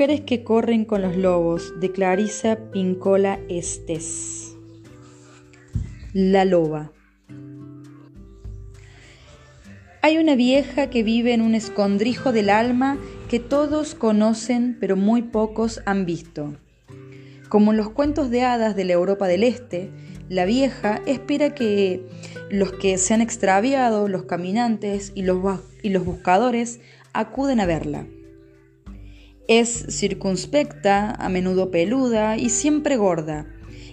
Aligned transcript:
mujeres 0.00 0.22
que 0.22 0.44
corren 0.44 0.86
con 0.86 1.02
los 1.02 1.14
lobos, 1.14 1.78
de 1.78 1.92
Clarisa 1.92 2.56
Pincola 2.72 3.38
Estes. 3.50 4.56
La 6.14 6.46
loba. 6.46 6.90
Hay 10.00 10.16
una 10.16 10.36
vieja 10.36 10.88
que 10.88 11.02
vive 11.02 11.34
en 11.34 11.42
un 11.42 11.54
escondrijo 11.54 12.32
del 12.32 12.48
alma 12.48 12.96
que 13.28 13.40
todos 13.40 13.94
conocen 13.94 14.78
pero 14.80 14.96
muy 14.96 15.20
pocos 15.20 15.82
han 15.84 16.06
visto. 16.06 16.56
Como 17.50 17.72
en 17.72 17.76
los 17.76 17.90
cuentos 17.90 18.30
de 18.30 18.40
hadas 18.40 18.74
de 18.76 18.86
la 18.86 18.94
Europa 18.94 19.28
del 19.28 19.44
Este, 19.44 19.90
la 20.30 20.46
vieja 20.46 21.02
espera 21.04 21.54
que 21.54 22.06
los 22.50 22.72
que 22.72 22.96
se 22.96 23.12
han 23.12 23.20
extraviado, 23.20 24.08
los 24.08 24.22
caminantes 24.22 25.12
y 25.14 25.24
los, 25.24 25.60
y 25.82 25.90
los 25.90 26.06
buscadores, 26.06 26.80
acuden 27.12 27.60
a 27.60 27.66
verla. 27.66 28.06
Es 29.50 29.84
circunspecta, 29.88 31.10
a 31.10 31.28
menudo 31.28 31.72
peluda 31.72 32.36
y 32.36 32.50
siempre 32.50 32.96
gorda, 32.96 33.48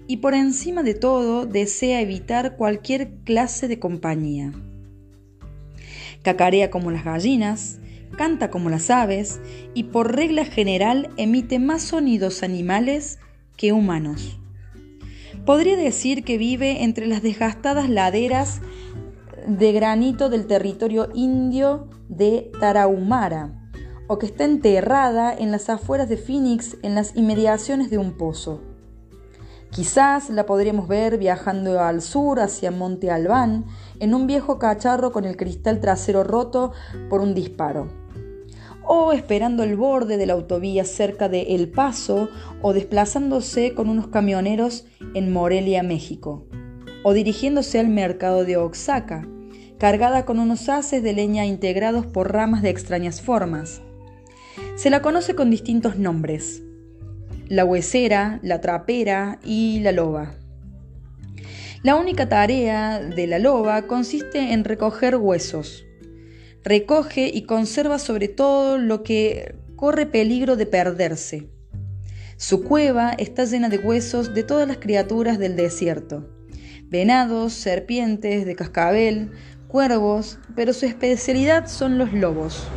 y 0.05 0.17
por 0.17 0.35
encima 0.35 0.83
de 0.83 0.93
todo 0.93 1.47
desea 1.47 1.99
evitar 1.99 2.57
cualquier 2.57 3.09
clase 3.23 3.67
de 3.67 3.79
compañía. 3.79 4.53
Cacarea 6.21 6.69
como 6.69 6.91
las 6.91 7.03
gallinas, 7.03 7.79
canta 8.15 8.51
como 8.51 8.69
las 8.69 8.91
aves 8.91 9.41
y 9.73 9.85
por 9.85 10.15
regla 10.15 10.45
general 10.45 11.09
emite 11.17 11.57
más 11.57 11.81
sonidos 11.81 12.43
animales 12.43 13.17
que 13.57 13.73
humanos. 13.73 14.39
Podría 15.43 15.75
decir 15.75 16.23
que 16.23 16.37
vive 16.37 16.83
entre 16.83 17.07
las 17.07 17.23
desgastadas 17.23 17.89
laderas 17.89 18.61
de 19.47 19.71
granito 19.71 20.29
del 20.29 20.45
territorio 20.45 21.09
indio 21.15 21.89
de 22.09 22.51
Tarahumara, 22.59 23.56
o 24.07 24.17
que 24.17 24.25
está 24.25 24.45
enterrada 24.45 25.33
en 25.33 25.51
las 25.51 25.69
afueras 25.69 26.09
de 26.09 26.17
Phoenix 26.17 26.77
en 26.81 26.95
las 26.95 27.15
inmediaciones 27.15 27.89
de 27.89 27.97
un 27.97 28.13
pozo. 28.13 28.61
Quizás 29.69 30.29
la 30.29 30.45
podríamos 30.45 30.87
ver 30.87 31.17
viajando 31.17 31.79
al 31.81 32.01
sur 32.01 32.39
hacia 32.39 32.71
Monte 32.71 33.11
Albán 33.11 33.65
en 33.99 34.13
un 34.13 34.25
viejo 34.25 34.59
cacharro 34.59 35.11
con 35.11 35.25
el 35.25 35.35
cristal 35.35 35.81
trasero 35.81 36.23
roto 36.23 36.71
por 37.09 37.19
un 37.21 37.35
disparo. 37.35 37.89
O 38.85 39.11
esperando 39.11 39.63
el 39.63 39.75
borde 39.75 40.15
de 40.15 40.25
la 40.25 40.33
autovía 40.33 40.85
cerca 40.85 41.27
de 41.27 41.41
El 41.55 41.69
Paso 41.69 42.29
o 42.61 42.71
desplazándose 42.71 43.73
con 43.73 43.89
unos 43.89 44.07
camioneros 44.07 44.85
en 45.13 45.33
Morelia, 45.33 45.83
México. 45.83 46.45
O 47.03 47.11
dirigiéndose 47.11 47.79
al 47.79 47.89
mercado 47.89 48.45
de 48.45 48.57
Oaxaca, 48.57 49.27
cargada 49.77 50.23
con 50.23 50.39
unos 50.39 50.69
haces 50.69 51.03
de 51.03 51.11
leña 51.11 51.45
integrados 51.45 52.05
por 52.05 52.31
ramas 52.31 52.61
de 52.61 52.69
extrañas 52.69 53.21
formas. 53.21 53.81
Se 54.75 54.89
la 54.89 55.01
conoce 55.01 55.35
con 55.35 55.49
distintos 55.49 55.97
nombres. 55.97 56.63
La 57.47 57.65
huesera, 57.65 58.39
la 58.43 58.61
trapera 58.61 59.39
y 59.43 59.79
la 59.79 59.91
loba. 59.91 60.35
La 61.83 61.95
única 61.95 62.27
tarea 62.27 62.99
de 62.99 63.27
la 63.27 63.39
loba 63.39 63.83
consiste 63.83 64.53
en 64.53 64.63
recoger 64.63 65.15
huesos. 65.15 65.85
Recoge 66.63 67.29
y 67.33 67.43
conserva 67.43 67.99
sobre 67.99 68.27
todo 68.27 68.77
lo 68.77 69.03
que 69.03 69.55
corre 69.75 70.05
peligro 70.05 70.55
de 70.55 70.65
perderse. 70.65 71.49
Su 72.35 72.63
cueva 72.63 73.11
está 73.11 73.45
llena 73.45 73.69
de 73.69 73.77
huesos 73.77 74.33
de 74.33 74.43
todas 74.43 74.67
las 74.67 74.77
criaturas 74.77 75.39
del 75.39 75.55
desierto. 75.55 76.29
Venados, 76.83 77.53
serpientes 77.53 78.45
de 78.45 78.55
cascabel, 78.55 79.31
cuervos, 79.67 80.39
pero 80.55 80.73
su 80.73 80.85
especialidad 80.85 81.67
son 81.67 81.97
los 81.97 82.13
lobos. 82.13 82.67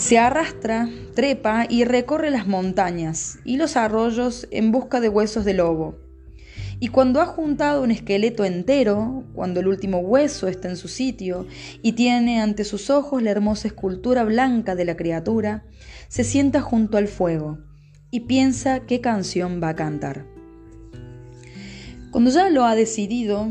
Se 0.00 0.16
arrastra, 0.16 0.88
trepa 1.14 1.66
y 1.68 1.84
recorre 1.84 2.30
las 2.30 2.46
montañas 2.46 3.38
y 3.44 3.58
los 3.58 3.76
arroyos 3.76 4.48
en 4.50 4.72
busca 4.72 4.98
de 4.98 5.10
huesos 5.10 5.44
de 5.44 5.52
lobo. 5.52 5.98
Y 6.80 6.88
cuando 6.88 7.20
ha 7.20 7.26
juntado 7.26 7.82
un 7.82 7.90
esqueleto 7.90 8.46
entero, 8.46 9.24
cuando 9.34 9.60
el 9.60 9.68
último 9.68 9.98
hueso 9.98 10.48
está 10.48 10.70
en 10.70 10.78
su 10.78 10.88
sitio 10.88 11.46
y 11.82 11.92
tiene 11.92 12.40
ante 12.40 12.64
sus 12.64 12.88
ojos 12.88 13.22
la 13.22 13.30
hermosa 13.30 13.68
escultura 13.68 14.24
blanca 14.24 14.74
de 14.74 14.86
la 14.86 14.96
criatura, 14.96 15.64
se 16.08 16.24
sienta 16.24 16.62
junto 16.62 16.96
al 16.96 17.06
fuego 17.06 17.58
y 18.10 18.20
piensa 18.20 18.80
qué 18.80 19.02
canción 19.02 19.60
va 19.62 19.68
a 19.68 19.76
cantar. 19.76 20.24
Cuando 22.10 22.30
ya 22.30 22.48
lo 22.48 22.64
ha 22.64 22.74
decidido 22.74 23.50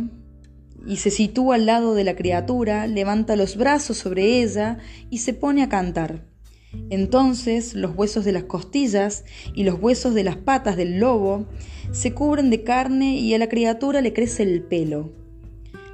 y 0.87 0.97
se 0.97 1.11
sitúa 1.11 1.55
al 1.55 1.67
lado 1.67 1.93
de 1.93 2.05
la 2.05 2.15
criatura, 2.15 2.87
levanta 2.87 3.35
los 3.35 3.55
brazos 3.55 3.97
sobre 3.97 4.41
ella 4.41 4.79
y 5.11 5.19
se 5.19 5.35
pone 5.35 5.61
a 5.61 5.69
cantar. 5.69 6.27
Entonces 6.89 7.73
los 7.73 7.95
huesos 7.95 8.25
de 8.25 8.31
las 8.31 8.43
costillas 8.43 9.25
y 9.55 9.63
los 9.63 9.79
huesos 9.79 10.13
de 10.13 10.23
las 10.23 10.37
patas 10.37 10.77
del 10.77 10.99
lobo 10.99 11.47
se 11.91 12.13
cubren 12.13 12.49
de 12.49 12.63
carne 12.63 13.17
y 13.17 13.33
a 13.33 13.39
la 13.39 13.49
criatura 13.49 14.01
le 14.01 14.13
crece 14.13 14.43
el 14.43 14.63
pelo. 14.63 15.11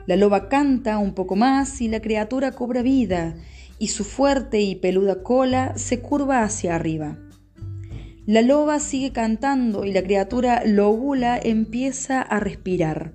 La 0.06 0.16
loba 0.18 0.50
canta 0.50 0.98
un 0.98 1.14
poco 1.14 1.36
más 1.36 1.82
y 1.82 1.88
la 1.88 2.02
criatura 2.02 2.52
cobra 2.52 2.82
vida 2.82 3.36
y 3.80 3.88
su 3.88 4.04
fuerte 4.04 4.62
y 4.62 4.76
peluda 4.76 5.24
cola 5.24 5.78
se 5.78 6.00
curva 6.02 6.44
hacia 6.44 6.76
arriba. 6.76 7.18
La 8.26 8.42
loba 8.42 8.80
sigue 8.80 9.12
cantando 9.12 9.86
y 9.86 9.94
la 9.94 10.04
criatura 10.04 10.64
lobula 10.66 11.40
empieza 11.42 12.22
a 12.22 12.40
respirar. 12.40 13.14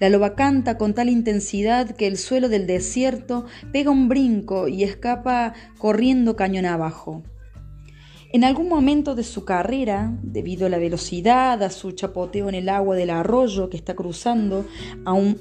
La 0.00 0.08
loba 0.08 0.34
canta 0.34 0.78
con 0.78 0.94
tal 0.94 1.10
intensidad 1.10 1.90
que 1.90 2.06
el 2.06 2.16
suelo 2.16 2.48
del 2.48 2.66
desierto 2.66 3.44
pega 3.70 3.90
un 3.90 4.08
brinco 4.08 4.66
y 4.66 4.82
escapa 4.82 5.52
corriendo 5.76 6.36
cañón 6.36 6.64
abajo. 6.64 7.22
En 8.32 8.44
algún 8.44 8.70
momento 8.70 9.14
de 9.14 9.24
su 9.24 9.44
carrera, 9.44 10.16
debido 10.22 10.64
a 10.64 10.70
la 10.70 10.78
velocidad, 10.78 11.62
a 11.62 11.68
su 11.68 11.92
chapoteo 11.92 12.48
en 12.48 12.54
el 12.54 12.70
agua 12.70 12.96
del 12.96 13.10
arroyo 13.10 13.68
que 13.68 13.76
está 13.76 13.94
cruzando, 13.94 14.64
a 15.04 15.12
un, 15.12 15.36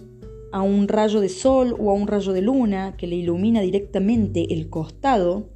a 0.52 0.62
un 0.62 0.90
rayo 0.90 1.22
de 1.22 1.30
sol 1.30 1.74
o 1.80 1.90
a 1.90 1.94
un 1.94 2.08
rayo 2.08 2.34
de 2.34 2.42
luna 2.42 2.98
que 2.98 3.08
le 3.08 3.16
ilumina 3.16 3.62
directamente 3.62 4.54
el 4.54 4.70
costado, 4.70 5.52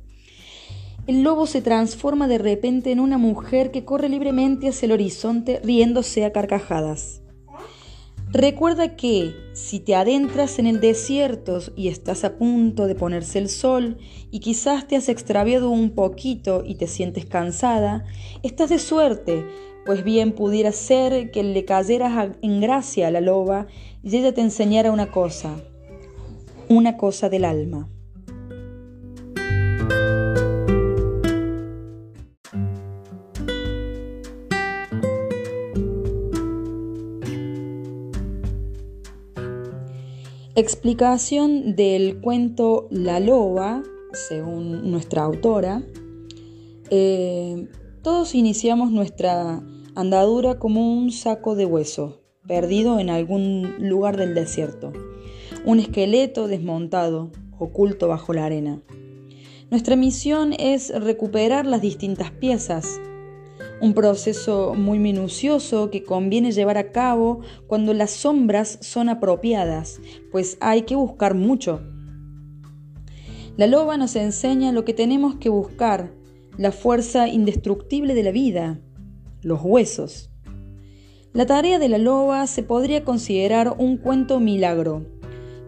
el 1.08 1.24
lobo 1.24 1.46
se 1.46 1.62
transforma 1.62 2.30
de 2.30 2.38
repente 2.38 2.92
en 2.92 3.02
una 3.02 3.18
mujer 3.18 3.72
que 3.72 3.84
corre 3.84 4.08
libremente 4.08 4.70
hacia 4.70 4.86
el 4.86 4.94
horizonte 4.94 5.60
riéndose 5.62 6.24
a 6.24 6.32
carcajadas. 6.32 7.23
Recuerda 8.34 8.96
que 8.96 9.36
si 9.54 9.80
te 9.80 9.94
adentras 9.94 10.58
en 10.58 10.66
el 10.66 10.80
desierto 10.80 11.60
y 11.76 11.90
estás 11.90 12.24
a 12.24 12.36
punto 12.36 12.88
de 12.88 12.96
ponerse 12.96 13.38
el 13.38 13.48
sol 13.48 14.00
y 14.32 14.40
quizás 14.40 14.88
te 14.88 14.96
has 14.96 15.08
extraviado 15.08 15.70
un 15.70 15.92
poquito 15.92 16.64
y 16.66 16.74
te 16.74 16.88
sientes 16.88 17.28
cansada, 17.28 18.06
estás 18.42 18.72
de 18.72 18.80
suerte, 18.80 19.46
pues 19.86 20.04
bien 20.04 20.32
pudiera 20.32 20.72
ser 20.72 21.30
que 21.30 21.44
le 21.44 21.64
cayeras 21.64 22.32
en 22.42 22.60
gracia 22.60 23.10
a 23.10 23.12
la 23.12 23.22
loba 23.22 23.68
y 24.02 24.18
ella 24.18 24.34
te 24.34 24.42
enseñara 24.42 24.92
una 24.92 25.12
cosa, 25.12 25.56
una 26.70 26.98
cosa 26.98 27.30
del 27.30 27.46
alma. 27.46 27.88
Explicación 40.64 41.76
del 41.76 42.22
cuento 42.22 42.88
La 42.90 43.20
Loba, 43.20 43.84
según 44.14 44.90
nuestra 44.92 45.24
autora. 45.24 45.84
Eh, 46.90 47.68
todos 48.02 48.34
iniciamos 48.34 48.90
nuestra 48.90 49.62
andadura 49.94 50.60
como 50.60 50.94
un 50.94 51.12
saco 51.12 51.56
de 51.56 51.66
hueso, 51.66 52.22
perdido 52.48 53.00
en 53.00 53.10
algún 53.10 53.76
lugar 53.90 54.16
del 54.16 54.34
desierto, 54.36 54.94
un 55.66 55.80
esqueleto 55.80 56.48
desmontado, 56.48 57.30
oculto 57.60 58.08
bajo 58.08 58.32
la 58.32 58.46
arena. 58.46 58.82
Nuestra 59.70 59.98
misión 59.98 60.54
es 60.58 60.98
recuperar 60.98 61.66
las 61.66 61.82
distintas 61.82 62.32
piezas, 62.32 63.02
un 63.84 63.94
proceso 63.94 64.76
muy 64.76 64.98
minucioso 64.98 65.92
que 65.92 66.04
conviene 66.04 66.54
llevar 66.54 66.78
a 66.78 66.94
cabo 66.94 67.42
cuando 67.68 67.94
las 67.94 68.12
sombras 68.12 68.78
son 68.80 69.10
apropiadas, 69.10 70.00
pues 70.32 70.58
hay 70.62 70.84
que 70.84 70.96
buscar 70.96 71.36
mucho. 71.36 71.82
La 73.58 73.68
loba 73.68 73.98
nos 73.98 74.16
enseña 74.16 74.72
lo 74.72 74.86
que 74.86 74.94
tenemos 74.94 75.36
que 75.36 75.50
buscar, 75.50 76.14
la 76.58 76.72
fuerza 76.72 77.28
indestructible 77.28 78.14
de 78.14 78.24
la 78.24 78.32
vida, 78.32 78.80
los 79.42 79.60
huesos. 79.62 80.32
La 81.34 81.46
tarea 81.46 81.78
de 81.78 81.90
la 81.90 81.98
loba 81.98 82.48
se 82.48 82.64
podría 82.64 83.04
considerar 83.04 83.76
un 83.78 83.98
cuento 83.98 84.40
milagro, 84.40 85.06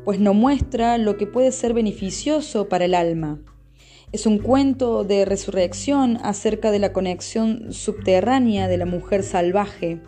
pues 0.06 0.21
no 0.21 0.33
muestra 0.33 0.97
lo 0.97 1.17
que 1.17 1.27
puede 1.27 1.51
ser 1.51 1.73
beneficioso 1.73 2.69
para 2.69 2.85
el 2.85 2.94
alma 2.94 3.41
es 4.15 4.25
un 4.25 4.38
cuento 4.39 5.03
de 5.03 5.25
resurrección 5.25 6.19
acerca 6.23 6.71
de 6.71 6.79
la 6.79 6.94
conexión 6.94 7.73
subterránea 7.73 8.69
de 8.69 8.77
la 8.77 8.85
mujer 8.85 9.23
salvaje. 9.23 10.00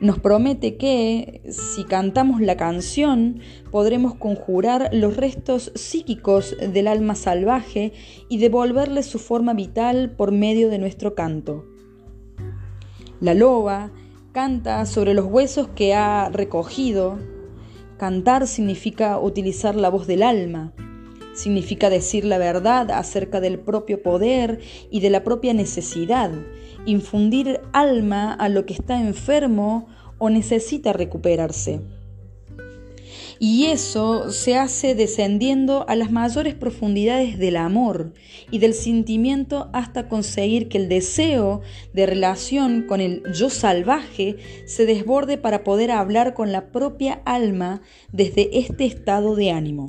nos 0.00 0.20
promete 0.20 0.76
que, 0.76 1.42
si 1.50 1.82
cantamos 1.84 2.40
la 2.40 2.56
canción, 2.56 3.40
podremos 3.72 4.14
conjurar 4.14 4.90
los 4.92 5.16
restos 5.16 5.72
psíquicos 5.74 6.56
del 6.60 6.86
alma 6.86 7.16
salvaje 7.16 7.92
y 8.28 8.38
devolverle 8.38 9.02
su 9.02 9.18
forma 9.18 9.54
vital 9.54 10.10
por 10.10 10.30
medio 10.30 10.68
de 10.68 10.78
nuestro 10.78 11.16
canto. 11.16 11.64
La 13.20 13.34
loba 13.34 13.90
canta 14.30 14.86
sobre 14.86 15.14
los 15.14 15.26
huesos 15.26 15.68
que 15.74 15.94
ha 15.94 16.28
recogido. 16.28 17.18
Cantar 17.96 18.46
significa 18.46 19.18
utilizar 19.18 19.74
la 19.74 19.88
voz 19.88 20.06
del 20.06 20.22
alma, 20.22 20.74
significa 21.34 21.90
decir 21.90 22.24
la 22.24 22.38
verdad 22.38 22.90
acerca 22.90 23.40
del 23.40 23.58
propio 23.58 24.02
poder 24.02 24.60
y 24.90 25.00
de 25.00 25.10
la 25.10 25.24
propia 25.24 25.52
necesidad, 25.54 26.30
infundir 26.86 27.60
alma 27.72 28.32
a 28.32 28.48
lo 28.48 28.66
que 28.66 28.74
está 28.74 29.00
enfermo 29.00 29.88
o 30.18 30.30
necesita 30.30 30.92
recuperarse. 30.92 31.80
Y 33.40 33.66
eso 33.66 34.30
se 34.30 34.56
hace 34.56 34.94
descendiendo 34.94 35.84
a 35.88 35.96
las 35.96 36.12
mayores 36.12 36.54
profundidades 36.54 37.38
del 37.38 37.56
amor 37.56 38.12
y 38.50 38.58
del 38.58 38.74
sentimiento 38.74 39.70
hasta 39.72 40.08
conseguir 40.08 40.68
que 40.68 40.78
el 40.78 40.88
deseo 40.88 41.60
de 41.92 42.06
relación 42.06 42.86
con 42.86 43.00
el 43.00 43.22
yo 43.32 43.50
salvaje 43.50 44.36
se 44.66 44.86
desborde 44.86 45.36
para 45.36 45.64
poder 45.64 45.90
hablar 45.90 46.34
con 46.34 46.52
la 46.52 46.68
propia 46.68 47.22
alma 47.24 47.82
desde 48.12 48.56
este 48.58 48.84
estado 48.84 49.34
de 49.34 49.50
ánimo. 49.50 49.88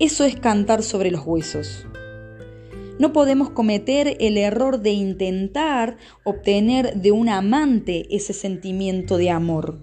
Eso 0.00 0.24
es 0.24 0.34
cantar 0.34 0.82
sobre 0.82 1.10
los 1.10 1.26
huesos. 1.26 1.86
No 2.98 3.12
podemos 3.12 3.50
cometer 3.50 4.16
el 4.18 4.38
error 4.38 4.80
de 4.80 4.92
intentar 4.92 5.98
obtener 6.24 6.94
de 6.94 7.12
un 7.12 7.28
amante 7.28 8.06
ese 8.08 8.32
sentimiento 8.32 9.18
de 9.18 9.28
amor, 9.28 9.78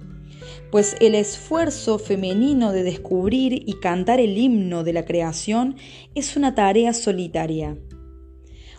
pues 0.71 0.95
el 1.01 1.13
esfuerzo 1.13 1.99
femenino 1.99 2.71
de 2.71 2.81
descubrir 2.81 3.53
y 3.53 3.73
cantar 3.79 4.19
el 4.19 4.39
himno 4.39 4.83
de 4.83 4.93
la 4.93 5.05
creación 5.05 5.75
es 6.15 6.35
una 6.35 6.55
tarea 6.55 6.93
solitaria, 6.93 7.77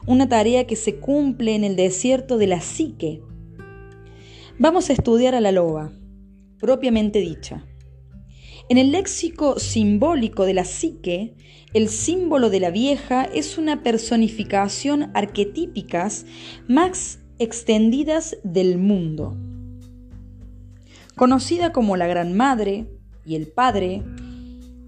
una 0.08 0.28
tarea 0.28 0.66
que 0.66 0.74
se 0.74 0.96
cumple 0.96 1.54
en 1.54 1.62
el 1.62 1.76
desierto 1.76 2.36
de 2.36 2.48
la 2.48 2.60
psique. 2.60 3.22
Vamos 4.58 4.90
a 4.90 4.92
estudiar 4.92 5.36
a 5.36 5.40
la 5.40 5.52
loba, 5.52 5.92
propiamente 6.58 7.20
dicha. 7.20 7.64
En 8.70 8.76
el 8.76 8.92
léxico 8.92 9.58
simbólico 9.58 10.44
de 10.44 10.52
la 10.52 10.66
psique, 10.66 11.34
el 11.72 11.88
símbolo 11.88 12.50
de 12.50 12.60
la 12.60 12.70
vieja 12.70 13.24
es 13.24 13.56
una 13.56 13.82
personificación 13.82 15.10
arquetípicas 15.14 16.26
más 16.68 17.20
extendidas 17.38 18.36
del 18.44 18.76
mundo. 18.76 19.38
Conocida 21.16 21.72
como 21.72 21.96
la 21.96 22.08
Gran 22.08 22.36
Madre 22.36 22.90
y 23.24 23.36
el 23.36 23.46
Padre, 23.46 24.02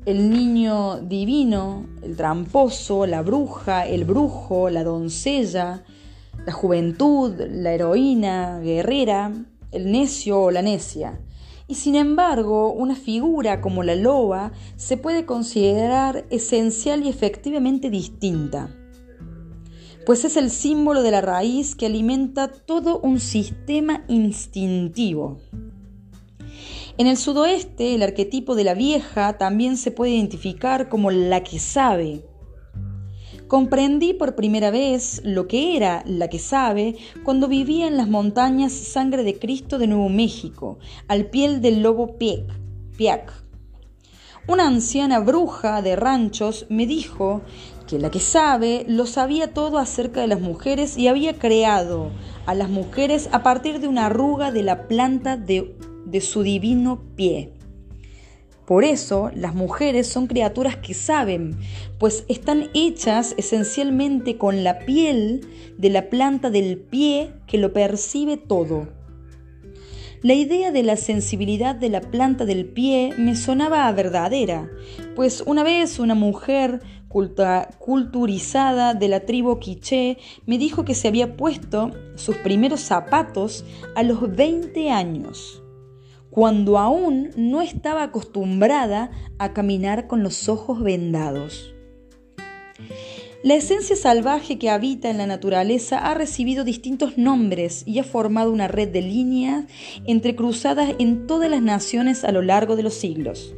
el 0.04 0.28
niño 0.28 1.00
divino, 1.00 1.86
el 2.02 2.16
tramposo, 2.16 3.06
la 3.06 3.22
bruja, 3.22 3.86
el 3.86 4.04
brujo, 4.04 4.68
la 4.68 4.84
doncella, 4.84 5.84
la 6.44 6.52
juventud, 6.52 7.32
la 7.48 7.72
heroína, 7.72 8.60
guerrera, 8.60 9.32
el 9.72 9.90
necio 9.90 10.38
o 10.38 10.50
la 10.50 10.60
necia 10.60 11.18
y 11.70 11.76
sin 11.76 11.94
embargo, 11.94 12.72
una 12.72 12.96
figura 12.96 13.60
como 13.60 13.84
la 13.84 13.94
loba 13.94 14.50
se 14.74 14.96
puede 14.96 15.24
considerar 15.24 16.26
esencial 16.28 17.04
y 17.04 17.08
efectivamente 17.08 17.90
distinta, 17.90 18.74
pues 20.04 20.24
es 20.24 20.36
el 20.36 20.50
símbolo 20.50 21.04
de 21.04 21.12
la 21.12 21.20
raíz 21.20 21.76
que 21.76 21.86
alimenta 21.86 22.48
todo 22.48 22.98
un 22.98 23.20
sistema 23.20 24.02
instintivo. 24.08 25.38
En 26.98 27.06
el 27.06 27.16
sudoeste, 27.16 27.94
el 27.94 28.02
arquetipo 28.02 28.56
de 28.56 28.64
la 28.64 28.74
vieja 28.74 29.38
también 29.38 29.76
se 29.76 29.92
puede 29.92 30.10
identificar 30.10 30.88
como 30.88 31.12
la 31.12 31.44
que 31.44 31.60
sabe, 31.60 32.24
Comprendí 33.50 34.14
por 34.14 34.36
primera 34.36 34.70
vez 34.70 35.22
lo 35.24 35.48
que 35.48 35.76
era 35.76 36.04
la 36.06 36.28
que 36.28 36.38
sabe 36.38 36.94
cuando 37.24 37.48
vivía 37.48 37.88
en 37.88 37.96
las 37.96 38.06
montañas 38.06 38.70
Sangre 38.70 39.24
de 39.24 39.40
Cristo 39.40 39.76
de 39.76 39.88
Nuevo 39.88 40.08
México, 40.08 40.78
al 41.08 41.26
pie 41.26 41.58
del 41.58 41.82
lobo 41.82 42.16
Piac. 42.16 43.32
Una 44.46 44.68
anciana 44.68 45.18
bruja 45.18 45.82
de 45.82 45.96
ranchos 45.96 46.66
me 46.68 46.86
dijo 46.86 47.42
que 47.88 47.98
la 47.98 48.12
que 48.12 48.20
sabe 48.20 48.84
lo 48.86 49.04
sabía 49.04 49.52
todo 49.52 49.78
acerca 49.78 50.20
de 50.20 50.28
las 50.28 50.40
mujeres 50.40 50.96
y 50.96 51.08
había 51.08 51.36
creado 51.36 52.12
a 52.46 52.54
las 52.54 52.70
mujeres 52.70 53.28
a 53.32 53.42
partir 53.42 53.80
de 53.80 53.88
una 53.88 54.06
arruga 54.06 54.52
de 54.52 54.62
la 54.62 54.86
planta 54.86 55.36
de, 55.36 55.76
de 56.06 56.20
su 56.20 56.44
divino 56.44 57.02
pie. 57.16 57.52
Por 58.70 58.84
eso 58.84 59.32
las 59.34 59.52
mujeres 59.52 60.06
son 60.06 60.28
criaturas 60.28 60.76
que 60.76 60.94
saben, 60.94 61.58
pues 61.98 62.24
están 62.28 62.70
hechas 62.72 63.34
esencialmente 63.36 64.38
con 64.38 64.62
la 64.62 64.78
piel 64.78 65.40
de 65.76 65.90
la 65.90 66.08
planta 66.08 66.50
del 66.50 66.78
pie 66.78 67.32
que 67.48 67.58
lo 67.58 67.72
percibe 67.72 68.36
todo. 68.36 68.86
La 70.22 70.34
idea 70.34 70.70
de 70.70 70.84
la 70.84 70.94
sensibilidad 70.94 71.74
de 71.74 71.88
la 71.88 72.00
planta 72.00 72.44
del 72.44 72.64
pie 72.64 73.12
me 73.18 73.34
sonaba 73.34 73.90
verdadera, 73.90 74.70
pues 75.16 75.42
una 75.44 75.64
vez 75.64 75.98
una 75.98 76.14
mujer 76.14 76.80
culturizada 77.08 78.94
de 78.94 79.08
la 79.08 79.18
tribu 79.26 79.58
quiché 79.58 80.16
me 80.46 80.58
dijo 80.58 80.84
que 80.84 80.94
se 80.94 81.08
había 81.08 81.36
puesto 81.36 81.90
sus 82.14 82.36
primeros 82.36 82.82
zapatos 82.82 83.64
a 83.96 84.04
los 84.04 84.32
20 84.32 84.92
años 84.92 85.59
cuando 86.30 86.78
aún 86.78 87.30
no 87.36 87.60
estaba 87.60 88.04
acostumbrada 88.04 89.10
a 89.38 89.52
caminar 89.52 90.06
con 90.06 90.22
los 90.22 90.48
ojos 90.48 90.82
vendados. 90.82 91.74
La 93.42 93.54
esencia 93.54 93.96
salvaje 93.96 94.58
que 94.58 94.68
habita 94.68 95.08
en 95.08 95.16
la 95.16 95.26
naturaleza 95.26 95.98
ha 95.98 96.12
recibido 96.12 96.62
distintos 96.62 97.16
nombres 97.16 97.84
y 97.86 97.98
ha 97.98 98.04
formado 98.04 98.52
una 98.52 98.68
red 98.68 98.88
de 98.88 99.00
líneas 99.00 99.64
entrecruzadas 100.04 100.94
en 100.98 101.26
todas 101.26 101.48
las 101.48 101.62
naciones 101.62 102.22
a 102.24 102.32
lo 102.32 102.42
largo 102.42 102.76
de 102.76 102.82
los 102.82 102.94
siglos. 102.94 103.54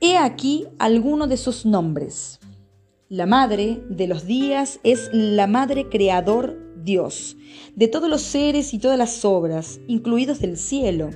He 0.00 0.16
aquí 0.16 0.66
algunos 0.78 1.28
de 1.28 1.36
sus 1.36 1.66
nombres. 1.66 2.38
La 3.08 3.26
madre 3.26 3.82
de 3.90 4.06
los 4.06 4.24
días 4.24 4.78
es 4.84 5.10
la 5.12 5.48
madre 5.48 5.88
creador 5.88 6.69
Dios, 6.84 7.36
de 7.74 7.88
todos 7.88 8.08
los 8.08 8.22
seres 8.22 8.74
y 8.74 8.78
todas 8.78 8.98
las 8.98 9.24
obras, 9.24 9.80
incluidos 9.86 10.40
del 10.40 10.56
cielo. 10.56 11.10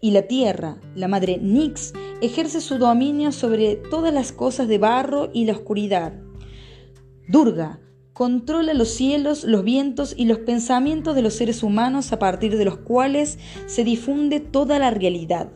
Y 0.00 0.10
la 0.10 0.22
tierra, 0.22 0.78
la 0.94 1.08
madre 1.08 1.38
Nix, 1.40 1.92
ejerce 2.20 2.60
su 2.60 2.78
dominio 2.78 3.32
sobre 3.32 3.76
todas 3.76 4.12
las 4.12 4.32
cosas 4.32 4.68
de 4.68 4.78
barro 4.78 5.30
y 5.32 5.44
la 5.44 5.52
oscuridad. 5.52 6.12
Durga, 7.28 7.80
controla 8.12 8.74
los 8.74 8.90
cielos, 8.90 9.44
los 9.44 9.64
vientos 9.64 10.14
y 10.16 10.24
los 10.26 10.38
pensamientos 10.38 11.14
de 11.14 11.22
los 11.22 11.34
seres 11.34 11.62
humanos 11.62 12.12
a 12.12 12.18
partir 12.18 12.56
de 12.56 12.64
los 12.64 12.78
cuales 12.78 13.38
se 13.66 13.84
difunde 13.84 14.40
toda 14.40 14.78
la 14.78 14.90
realidad. 14.90 15.50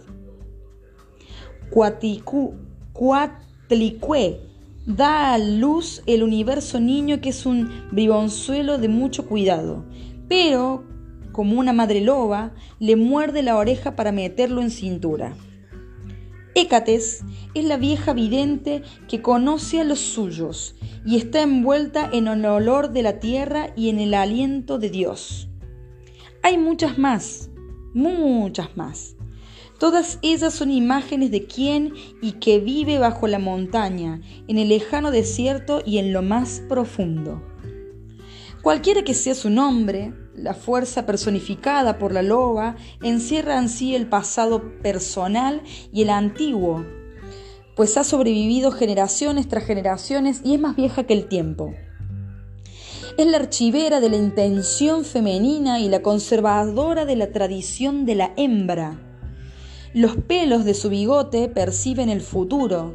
Da 4.88 5.34
a 5.34 5.38
luz 5.38 6.02
el 6.06 6.22
universo 6.22 6.80
niño 6.80 7.20
que 7.20 7.28
es 7.28 7.44
un 7.44 7.70
bribonzuelo 7.92 8.78
de 8.78 8.88
mucho 8.88 9.26
cuidado, 9.26 9.84
pero, 10.28 10.84
como 11.30 11.60
una 11.60 11.74
madre 11.74 12.00
loba, 12.00 12.54
le 12.80 12.96
muerde 12.96 13.42
la 13.42 13.56
oreja 13.56 13.96
para 13.96 14.12
meterlo 14.12 14.62
en 14.62 14.70
cintura. 14.70 15.36
Hécates 16.54 17.22
es 17.54 17.64
la 17.64 17.76
vieja 17.76 18.14
vidente 18.14 18.82
que 19.08 19.20
conoce 19.20 19.78
a 19.78 19.84
los 19.84 19.98
suyos 20.00 20.74
y 21.04 21.18
está 21.18 21.42
envuelta 21.42 22.08
en 22.10 22.26
el 22.26 22.46
olor 22.46 22.90
de 22.90 23.02
la 23.02 23.20
tierra 23.20 23.74
y 23.76 23.90
en 23.90 24.00
el 24.00 24.14
aliento 24.14 24.78
de 24.78 24.88
Dios. 24.88 25.50
Hay 26.42 26.56
muchas 26.56 26.96
más, 26.96 27.50
muchas 27.92 28.74
más. 28.74 29.17
Todas 29.78 30.18
ellas 30.22 30.54
son 30.54 30.72
imágenes 30.72 31.30
de 31.30 31.46
quien 31.46 31.94
y 32.20 32.32
que 32.32 32.58
vive 32.58 32.98
bajo 32.98 33.28
la 33.28 33.38
montaña, 33.38 34.20
en 34.48 34.58
el 34.58 34.70
lejano 34.70 35.12
desierto 35.12 35.82
y 35.86 35.98
en 35.98 36.12
lo 36.12 36.22
más 36.22 36.62
profundo. 36.68 37.40
Cualquiera 38.60 39.04
que 39.04 39.14
sea 39.14 39.36
su 39.36 39.50
nombre, 39.50 40.12
la 40.34 40.52
fuerza 40.52 41.06
personificada 41.06 41.96
por 41.96 42.12
la 42.12 42.22
loba 42.22 42.74
encierra 43.02 43.56
en 43.56 43.68
sí 43.68 43.94
el 43.94 44.08
pasado 44.08 44.80
personal 44.82 45.62
y 45.92 46.02
el 46.02 46.10
antiguo, 46.10 46.84
pues 47.76 47.96
ha 47.96 48.02
sobrevivido 48.02 48.72
generaciones 48.72 49.46
tras 49.46 49.64
generaciones 49.64 50.40
y 50.44 50.54
es 50.54 50.60
más 50.60 50.74
vieja 50.74 51.04
que 51.04 51.14
el 51.14 51.28
tiempo. 51.28 51.72
Es 53.16 53.26
la 53.28 53.38
archivera 53.38 54.00
de 54.00 54.10
la 54.10 54.16
intención 54.16 55.04
femenina 55.04 55.78
y 55.78 55.88
la 55.88 56.02
conservadora 56.02 57.04
de 57.04 57.14
la 57.14 57.30
tradición 57.30 58.06
de 58.06 58.16
la 58.16 58.32
hembra 58.36 59.07
los 59.94 60.16
pelos 60.16 60.64
de 60.64 60.74
su 60.74 60.90
bigote 60.90 61.48
perciben 61.48 62.10
el 62.10 62.20
futuro. 62.20 62.94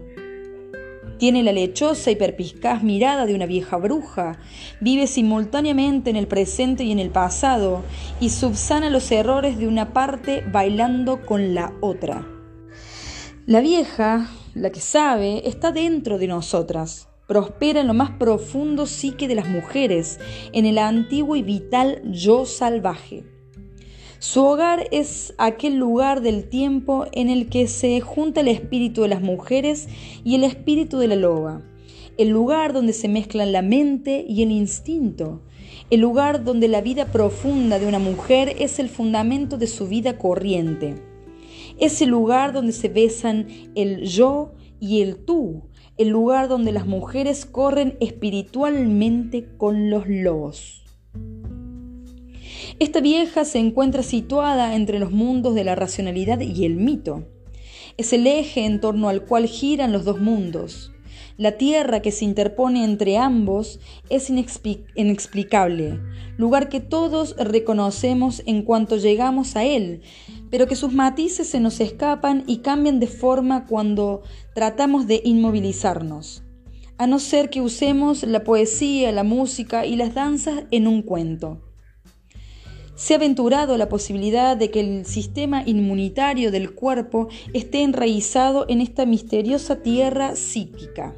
Tiene 1.17 1.41
la 1.41 1.51
lechosa 1.51 2.11
y 2.11 2.15
perpiscaz 2.15 2.83
mirada 2.83 3.25
de 3.25 3.33
una 3.33 3.45
vieja 3.45 3.77
bruja, 3.77 4.37
vive 4.79 5.07
simultáneamente 5.07 6.09
en 6.09 6.15
el 6.15 6.27
presente 6.27 6.83
y 6.83 6.91
en 6.91 6.99
el 6.99 7.09
pasado, 7.09 7.83
y 8.19 8.29
subsana 8.29 8.89
los 8.89 9.11
errores 9.11 9.57
de 9.57 9.67
una 9.67 9.93
parte 9.93 10.43
bailando 10.51 11.25
con 11.25 11.55
la 11.55 11.73
otra. 11.81 12.27
La 13.45 13.61
vieja, 13.61 14.29
la 14.53 14.71
que 14.71 14.79
sabe, 14.79 15.47
está 15.47 15.71
dentro 15.71 16.17
de 16.17 16.27
nosotras, 16.27 17.07
prospera 17.27 17.81
en 17.81 17.87
lo 17.87 17.93
más 17.93 18.11
profundo 18.11 18.85
psique 18.85 19.27
de 19.27 19.35
las 19.35 19.47
mujeres, 19.47 20.19
en 20.51 20.65
el 20.65 20.77
antiguo 20.77 21.35
y 21.35 21.41
vital 21.41 22.01
yo 22.11 22.45
salvaje. 22.45 23.32
Su 24.23 24.41
hogar 24.45 24.87
es 24.91 25.33
aquel 25.37 25.75
lugar 25.75 26.21
del 26.21 26.47
tiempo 26.47 27.07
en 27.11 27.29
el 27.29 27.49
que 27.49 27.67
se 27.67 27.99
junta 27.99 28.39
el 28.39 28.47
espíritu 28.47 29.01
de 29.01 29.09
las 29.09 29.21
mujeres 29.21 29.89
y 30.23 30.35
el 30.35 30.45
espíritu 30.45 30.97
de 30.97 31.09
la 31.09 31.17
loba, 31.17 31.61
el 32.17 32.29
lugar 32.29 32.71
donde 32.71 32.93
se 32.93 33.09
mezclan 33.09 33.51
la 33.51 33.61
mente 33.61 34.25
y 34.25 34.41
el 34.41 34.51
instinto, 34.51 35.41
el 35.89 35.99
lugar 35.99 36.45
donde 36.45 36.69
la 36.69 36.79
vida 36.79 37.11
profunda 37.11 37.79
de 37.79 37.85
una 37.85 37.99
mujer 37.99 38.55
es 38.59 38.79
el 38.79 38.87
fundamento 38.87 39.57
de 39.57 39.67
su 39.67 39.89
vida 39.89 40.17
corriente, 40.17 40.95
ese 41.77 42.05
lugar 42.05 42.53
donde 42.53 42.71
se 42.71 42.87
besan 42.87 43.47
el 43.75 44.05
yo 44.05 44.53
y 44.79 45.01
el 45.01 45.17
tú, 45.17 45.63
el 45.97 46.07
lugar 46.07 46.47
donde 46.47 46.71
las 46.71 46.87
mujeres 46.87 47.45
corren 47.45 47.97
espiritualmente 47.99 49.49
con 49.57 49.89
los 49.89 50.07
lobos. 50.07 50.82
Esta 52.79 53.01
vieja 53.01 53.45
se 53.45 53.59
encuentra 53.59 54.01
situada 54.01 54.75
entre 54.75 54.97
los 54.97 55.11
mundos 55.11 55.53
de 55.53 55.63
la 55.63 55.75
racionalidad 55.75 56.39
y 56.39 56.65
el 56.65 56.75
mito. 56.75 57.27
Es 57.97 58.13
el 58.13 58.25
eje 58.25 58.65
en 58.65 58.81
torno 58.81 59.09
al 59.09 59.25
cual 59.25 59.45
giran 59.45 59.91
los 59.91 60.05
dos 60.05 60.19
mundos. 60.19 60.91
La 61.37 61.57
tierra 61.57 62.01
que 62.01 62.11
se 62.11 62.25
interpone 62.25 62.83
entre 62.83 63.17
ambos 63.17 63.79
es 64.09 64.29
inexplicable, 64.29 65.99
lugar 66.37 66.69
que 66.69 66.79
todos 66.79 67.35
reconocemos 67.37 68.41
en 68.45 68.63
cuanto 68.63 68.97
llegamos 68.97 69.55
a 69.55 69.63
él, 69.63 70.01
pero 70.49 70.67
que 70.67 70.75
sus 70.75 70.93
matices 70.93 71.47
se 71.47 71.59
nos 71.59 71.79
escapan 71.79 72.43
y 72.47 72.57
cambian 72.57 72.99
de 72.99 73.07
forma 73.07 73.67
cuando 73.67 74.23
tratamos 74.55 75.05
de 75.07 75.21
inmovilizarnos, 75.23 76.43
a 76.97 77.07
no 77.07 77.19
ser 77.19 77.49
que 77.49 77.61
usemos 77.61 78.23
la 78.23 78.43
poesía, 78.43 79.11
la 79.11 79.23
música 79.23 79.85
y 79.85 79.95
las 79.95 80.13
danzas 80.13 80.65
en 80.71 80.87
un 80.87 81.03
cuento 81.03 81.61
se 82.95 83.13
ha 83.13 83.17
aventurado 83.17 83.77
la 83.77 83.89
posibilidad 83.89 84.55
de 84.55 84.69
que 84.69 84.79
el 84.79 85.05
sistema 85.05 85.63
inmunitario 85.65 86.51
del 86.51 86.73
cuerpo 86.73 87.27
esté 87.53 87.81
enraizado 87.81 88.65
en 88.69 88.81
esta 88.81 89.05
misteriosa 89.05 89.81
tierra 89.81 90.35
psíquica. 90.35 91.15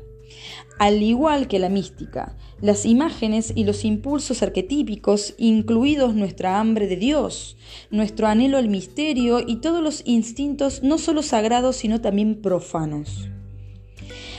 Al 0.77 1.01
igual 1.01 1.48
que 1.48 1.60
la 1.60 1.70
mística, 1.70 2.36
las 2.60 2.86
imágenes 2.86 3.53
y 3.55 3.63
los 3.63 3.86
impulsos 3.86 4.44
arquetípicos, 4.44 5.34
incluidos 5.38 6.15
nuestra 6.15 6.60
hambre 6.60 6.88
de 6.88 6.98
Dios, 6.98 7.55
nuestro 7.91 8.27
anhelo 8.27 8.58
al 8.58 8.67
misterio 8.67 9.39
y 9.39 9.58
todos 9.58 9.82
los 9.82 10.01
instintos 10.05 10.84
no 10.84 10.98
solo 10.98 11.22
sagrados 11.22 11.77
sino 11.77 12.01
también 12.01 12.41
profanos. 12.41 13.29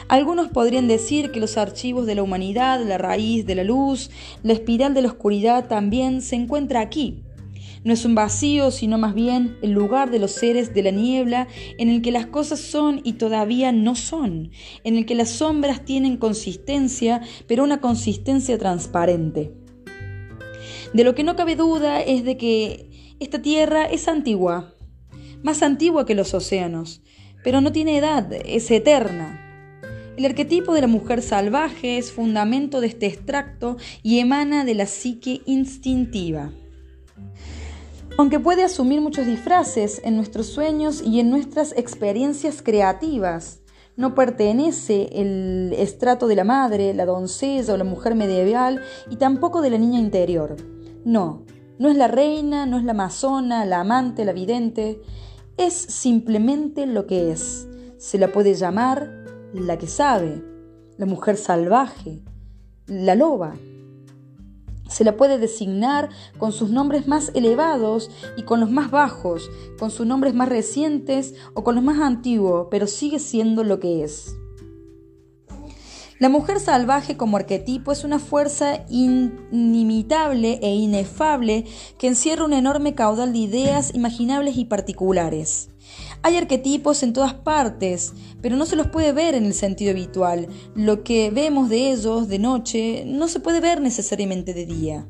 Algunos 0.08 0.48
podrían 0.48 0.86
decir 0.86 1.32
que 1.32 1.40
los 1.40 1.56
archivos 1.56 2.06
de 2.06 2.14
la 2.14 2.22
humanidad, 2.22 2.84
la 2.86 2.96
raíz 2.96 3.44
de 3.44 3.56
la 3.56 3.64
luz, 3.64 4.10
la 4.42 4.52
espiral 4.52 4.94
de 4.94 5.02
la 5.02 5.08
oscuridad 5.08 5.66
también 5.66 6.22
se 6.22 6.36
encuentra 6.36 6.80
aquí, 6.80 7.22
no 7.86 7.92
es 7.92 8.04
un 8.04 8.16
vacío, 8.16 8.72
sino 8.72 8.98
más 8.98 9.14
bien 9.14 9.58
el 9.62 9.70
lugar 9.70 10.10
de 10.10 10.18
los 10.18 10.32
seres 10.32 10.74
de 10.74 10.82
la 10.82 10.90
niebla 10.90 11.46
en 11.78 11.88
el 11.88 12.02
que 12.02 12.10
las 12.10 12.26
cosas 12.26 12.58
son 12.58 13.00
y 13.04 13.12
todavía 13.12 13.70
no 13.70 13.94
son, 13.94 14.50
en 14.82 14.96
el 14.96 15.06
que 15.06 15.14
las 15.14 15.30
sombras 15.30 15.84
tienen 15.84 16.16
consistencia, 16.16 17.22
pero 17.46 17.62
una 17.62 17.80
consistencia 17.80 18.58
transparente. 18.58 19.52
De 20.94 21.04
lo 21.04 21.14
que 21.14 21.22
no 21.22 21.36
cabe 21.36 21.54
duda 21.54 22.00
es 22.00 22.24
de 22.24 22.36
que 22.36 23.14
esta 23.20 23.40
tierra 23.40 23.84
es 23.84 24.08
antigua, 24.08 24.74
más 25.44 25.62
antigua 25.62 26.06
que 26.06 26.16
los 26.16 26.34
océanos, 26.34 27.02
pero 27.44 27.60
no 27.60 27.70
tiene 27.70 27.98
edad, 27.98 28.32
es 28.32 28.68
eterna. 28.72 29.40
El 30.16 30.24
arquetipo 30.24 30.74
de 30.74 30.80
la 30.80 30.88
mujer 30.88 31.22
salvaje 31.22 31.98
es 31.98 32.10
fundamento 32.10 32.80
de 32.80 32.88
este 32.88 33.06
extracto 33.06 33.76
y 34.02 34.18
emana 34.18 34.64
de 34.64 34.74
la 34.74 34.86
psique 34.86 35.42
instintiva. 35.46 36.50
Aunque 38.18 38.40
puede 38.40 38.64
asumir 38.64 39.02
muchos 39.02 39.26
disfraces 39.26 40.00
en 40.02 40.16
nuestros 40.16 40.46
sueños 40.46 41.02
y 41.02 41.20
en 41.20 41.28
nuestras 41.28 41.72
experiencias 41.76 42.62
creativas, 42.62 43.60
no 43.94 44.14
pertenece 44.14 45.10
el 45.12 45.74
estrato 45.76 46.26
de 46.26 46.36
la 46.36 46.44
madre, 46.44 46.94
la 46.94 47.04
doncella 47.04 47.74
o 47.74 47.76
la 47.76 47.84
mujer 47.84 48.14
medieval 48.14 48.80
y 49.10 49.16
tampoco 49.16 49.60
de 49.60 49.68
la 49.68 49.76
niña 49.76 50.00
interior. 50.00 50.56
No, 51.04 51.44
no 51.78 51.90
es 51.90 51.96
la 51.96 52.08
reina, 52.08 52.64
no 52.64 52.78
es 52.78 52.84
la 52.84 52.92
amazona, 52.92 53.66
la 53.66 53.80
amante, 53.80 54.24
la 54.24 54.32
vidente, 54.32 55.02
es 55.58 55.74
simplemente 55.74 56.86
lo 56.86 57.06
que 57.06 57.32
es. 57.32 57.68
Se 57.98 58.16
la 58.18 58.32
puede 58.32 58.54
llamar 58.54 59.10
la 59.52 59.76
que 59.76 59.86
sabe, 59.86 60.42
la 60.96 61.04
mujer 61.04 61.36
salvaje, 61.36 62.22
la 62.86 63.14
loba, 63.14 63.54
se 64.88 65.04
la 65.04 65.16
puede 65.16 65.38
designar 65.38 66.08
con 66.38 66.52
sus 66.52 66.70
nombres 66.70 67.08
más 67.08 67.30
elevados 67.34 68.10
y 68.36 68.42
con 68.42 68.60
los 68.60 68.70
más 68.70 68.90
bajos, 68.90 69.50
con 69.78 69.90
sus 69.90 70.06
nombres 70.06 70.34
más 70.34 70.48
recientes 70.48 71.34
o 71.54 71.64
con 71.64 71.74
los 71.74 71.84
más 71.84 72.00
antiguos, 72.00 72.68
pero 72.70 72.86
sigue 72.86 73.18
siendo 73.18 73.64
lo 73.64 73.80
que 73.80 74.04
es. 74.04 74.36
La 76.18 76.30
mujer 76.30 76.60
salvaje 76.60 77.18
como 77.18 77.36
arquetipo 77.36 77.92
es 77.92 78.02
una 78.02 78.18
fuerza 78.18 78.86
inimitable 78.88 80.58
e 80.62 80.74
inefable 80.74 81.66
que 81.98 82.06
encierra 82.06 82.46
un 82.46 82.54
enorme 82.54 82.94
caudal 82.94 83.34
de 83.34 83.40
ideas 83.40 83.94
imaginables 83.94 84.56
y 84.56 84.64
particulares. 84.64 85.68
Hay 86.22 86.36
arquetipos 86.36 87.02
en 87.02 87.12
todas 87.12 87.34
partes, 87.34 88.12
pero 88.40 88.56
no 88.56 88.66
se 88.66 88.76
los 88.76 88.88
puede 88.88 89.12
ver 89.12 89.34
en 89.34 89.46
el 89.46 89.54
sentido 89.54 89.92
habitual. 89.92 90.48
Lo 90.74 91.04
que 91.04 91.30
vemos 91.30 91.68
de 91.68 91.92
ellos 91.92 92.28
de 92.28 92.38
noche 92.38 93.04
no 93.06 93.28
se 93.28 93.40
puede 93.40 93.60
ver 93.60 93.80
necesariamente 93.80 94.54
de 94.54 94.66
día. 94.66 95.06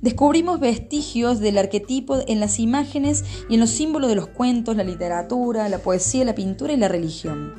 Descubrimos 0.00 0.58
vestigios 0.58 1.38
del 1.38 1.58
arquetipo 1.58 2.18
en 2.26 2.40
las 2.40 2.58
imágenes 2.58 3.24
y 3.48 3.54
en 3.54 3.60
los 3.60 3.70
símbolos 3.70 4.08
de 4.08 4.16
los 4.16 4.26
cuentos, 4.26 4.76
la 4.76 4.82
literatura, 4.82 5.68
la 5.68 5.78
poesía, 5.78 6.24
la 6.24 6.34
pintura 6.34 6.72
y 6.72 6.76
la 6.76 6.88
religión. 6.88 7.54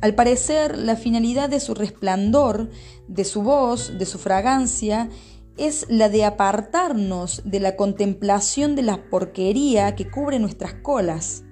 Al 0.00 0.14
parecer, 0.14 0.78
la 0.78 0.96
finalidad 0.96 1.48
de 1.48 1.60
su 1.60 1.74
resplandor, 1.74 2.70
de 3.08 3.24
su 3.24 3.42
voz, 3.42 3.98
de 3.98 4.06
su 4.06 4.18
fragancia, 4.18 5.08
es 5.56 5.86
la 5.88 6.08
de 6.08 6.24
apartarnos 6.24 7.42
de 7.44 7.60
la 7.60 7.76
contemplación 7.76 8.76
de 8.76 8.82
la 8.82 9.08
porquería 9.08 9.94
que 9.94 10.10
cubre 10.10 10.38
nuestras 10.38 10.74
colas 10.74 11.43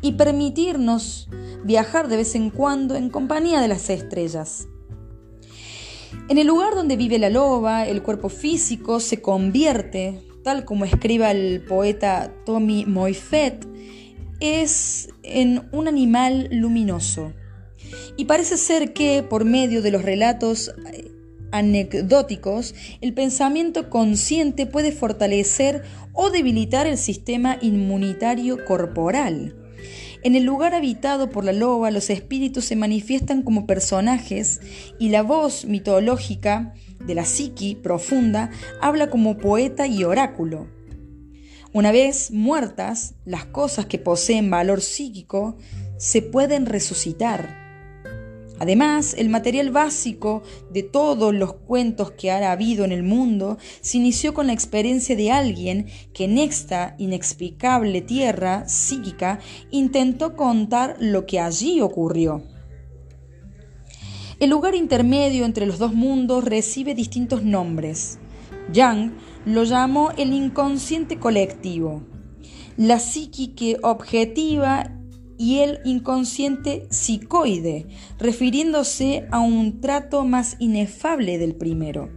y 0.00 0.12
permitirnos 0.12 1.28
viajar 1.64 2.08
de 2.08 2.16
vez 2.16 2.34
en 2.34 2.50
cuando 2.50 2.94
en 2.94 3.10
compañía 3.10 3.60
de 3.60 3.68
las 3.68 3.90
estrellas. 3.90 4.68
En 6.28 6.38
el 6.38 6.46
lugar 6.46 6.74
donde 6.74 6.96
vive 6.96 7.18
la 7.18 7.30
loba, 7.30 7.86
el 7.86 8.02
cuerpo 8.02 8.28
físico 8.28 9.00
se 9.00 9.20
convierte, 9.20 10.20
tal 10.44 10.64
como 10.64 10.84
escriba 10.84 11.30
el 11.30 11.62
poeta 11.62 12.32
Tommy 12.44 12.84
Moifet, 12.86 13.66
es 14.40 15.08
en 15.22 15.68
un 15.72 15.88
animal 15.88 16.48
luminoso. 16.52 17.32
Y 18.16 18.26
parece 18.26 18.56
ser 18.56 18.92
que, 18.92 19.22
por 19.22 19.44
medio 19.44 19.82
de 19.82 19.90
los 19.90 20.02
relatos 20.02 20.72
eh, 20.92 21.10
anecdóticos, 21.50 22.74
el 23.00 23.14
pensamiento 23.14 23.90
consciente 23.90 24.66
puede 24.66 24.92
fortalecer 24.92 25.82
o 26.12 26.30
debilitar 26.30 26.86
el 26.86 26.98
sistema 26.98 27.58
inmunitario 27.60 28.64
corporal. 28.64 29.54
En 30.22 30.34
el 30.34 30.44
lugar 30.44 30.74
habitado 30.74 31.30
por 31.30 31.44
la 31.44 31.52
loba, 31.52 31.90
los 31.90 32.10
espíritus 32.10 32.64
se 32.64 32.76
manifiestan 32.76 33.42
como 33.42 33.66
personajes 33.66 34.60
y 34.98 35.10
la 35.10 35.22
voz 35.22 35.64
mitológica 35.64 36.74
de 36.98 37.14
la 37.14 37.24
psiqui 37.24 37.76
profunda 37.76 38.50
habla 38.80 39.10
como 39.10 39.38
poeta 39.38 39.86
y 39.86 40.02
oráculo. 40.02 40.66
Una 41.72 41.92
vez 41.92 42.32
muertas, 42.32 43.14
las 43.24 43.44
cosas 43.44 43.86
que 43.86 43.98
poseen 43.98 44.50
valor 44.50 44.80
psíquico 44.80 45.56
se 45.98 46.22
pueden 46.22 46.66
resucitar 46.66 47.67
Además, 48.60 49.14
el 49.16 49.28
material 49.28 49.70
básico 49.70 50.42
de 50.70 50.82
todos 50.82 51.32
los 51.32 51.54
cuentos 51.54 52.10
que 52.12 52.30
ha 52.30 52.50
habido 52.50 52.84
en 52.84 52.92
el 52.92 53.02
mundo 53.02 53.58
se 53.80 53.98
inició 53.98 54.34
con 54.34 54.48
la 54.48 54.52
experiencia 54.52 55.14
de 55.14 55.30
alguien 55.30 55.86
que 56.12 56.24
en 56.24 56.38
esta 56.38 56.96
inexplicable 56.98 58.00
tierra 58.00 58.68
psíquica 58.68 59.38
intentó 59.70 60.34
contar 60.34 60.96
lo 60.98 61.26
que 61.26 61.38
allí 61.38 61.80
ocurrió. 61.80 62.42
El 64.40 64.50
lugar 64.50 64.74
intermedio 64.74 65.44
entre 65.44 65.66
los 65.66 65.78
dos 65.78 65.94
mundos 65.94 66.44
recibe 66.44 66.94
distintos 66.94 67.42
nombres. 67.42 68.18
Yang 68.72 69.14
lo 69.46 69.64
llamó 69.64 70.12
el 70.16 70.32
inconsciente 70.32 71.18
colectivo, 71.18 72.02
la 72.76 72.98
psique 72.98 73.78
objetiva 73.82 74.97
y 75.38 75.60
el 75.60 75.80
inconsciente 75.84 76.86
psicoide, 76.90 77.86
refiriéndose 78.18 79.26
a 79.30 79.40
un 79.40 79.80
trato 79.80 80.24
más 80.24 80.56
inefable 80.58 81.38
del 81.38 81.54
primero. 81.54 82.10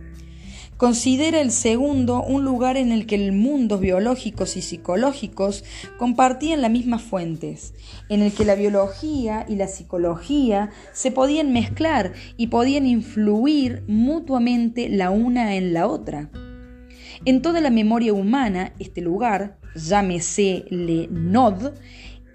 Considera 0.81 1.41
el 1.41 1.51
segundo 1.51 2.23
un 2.23 2.43
lugar 2.43 2.75
en 2.75 2.91
el 2.91 3.05
que 3.05 3.13
el 3.13 3.33
mundos 3.33 3.79
biológicos 3.79 4.57
y 4.57 4.63
psicológicos 4.63 5.63
compartían 5.99 6.63
las 6.63 6.71
mismas 6.71 7.03
fuentes, 7.03 7.75
en 8.09 8.23
el 8.23 8.31
que 8.31 8.45
la 8.45 8.55
biología 8.55 9.45
y 9.47 9.57
la 9.57 9.67
psicología 9.67 10.71
se 10.91 11.11
podían 11.11 11.53
mezclar 11.53 12.13
y 12.35 12.47
podían 12.47 12.87
influir 12.87 13.83
mutuamente 13.87 14.89
la 14.89 15.11
una 15.11 15.55
en 15.55 15.71
la 15.71 15.85
otra. 15.85 16.31
En 17.25 17.43
toda 17.43 17.61
la 17.61 17.69
memoria 17.69 18.13
humana, 18.13 18.73
este 18.79 19.01
lugar, 19.01 19.59
llámese 19.75 20.65
Le 20.71 21.07
Nod, 21.11 21.73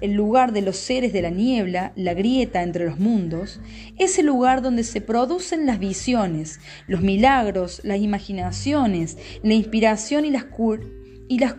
el 0.00 0.12
lugar 0.12 0.52
de 0.52 0.62
los 0.62 0.76
seres 0.76 1.12
de 1.12 1.22
la 1.22 1.30
niebla, 1.30 1.92
la 1.96 2.14
grieta 2.14 2.62
entre 2.62 2.86
los 2.86 2.98
mundos, 2.98 3.60
es 3.98 4.18
el 4.18 4.26
lugar 4.26 4.62
donde 4.62 4.84
se 4.84 5.00
producen 5.00 5.66
las 5.66 5.78
visiones, 5.78 6.60
los 6.86 7.00
milagros, 7.00 7.80
las 7.84 7.98
imaginaciones, 7.98 9.16
la 9.42 9.54
inspiración 9.54 10.24
y 10.24 10.30
las, 10.30 10.46
las 11.28 11.54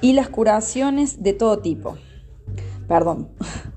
y 0.00 0.12
las 0.12 0.28
curaciones 0.28 1.22
de 1.22 1.32
todo 1.32 1.60
tipo. 1.60 1.96
Perdón. 2.86 3.30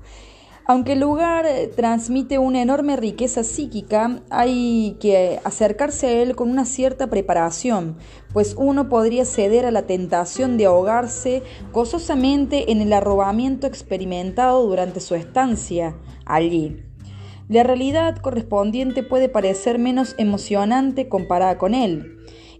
Aunque 0.70 0.92
el 0.92 1.00
lugar 1.00 1.46
eh, 1.46 1.66
transmite 1.74 2.38
una 2.38 2.60
enorme 2.60 2.96
riqueza 2.96 3.42
psíquica, 3.42 4.20
hay 4.28 4.98
que 5.00 5.40
acercarse 5.42 6.08
a 6.08 6.22
él 6.22 6.36
con 6.36 6.50
una 6.50 6.66
cierta 6.66 7.06
preparación, 7.06 7.96
pues 8.34 8.54
uno 8.54 8.90
podría 8.90 9.24
ceder 9.24 9.64
a 9.64 9.70
la 9.70 9.86
tentación 9.86 10.58
de 10.58 10.66
ahogarse 10.66 11.42
gozosamente 11.72 12.70
en 12.70 12.82
el 12.82 12.92
arrobamiento 12.92 13.66
experimentado 13.66 14.66
durante 14.66 15.00
su 15.00 15.14
estancia 15.14 15.96
allí. 16.26 16.82
La 17.48 17.62
realidad 17.62 18.18
correspondiente 18.18 19.02
puede 19.02 19.30
parecer 19.30 19.78
menos 19.78 20.14
emocionante 20.18 21.08
comparada 21.08 21.56
con 21.56 21.72
él. 21.72 22.17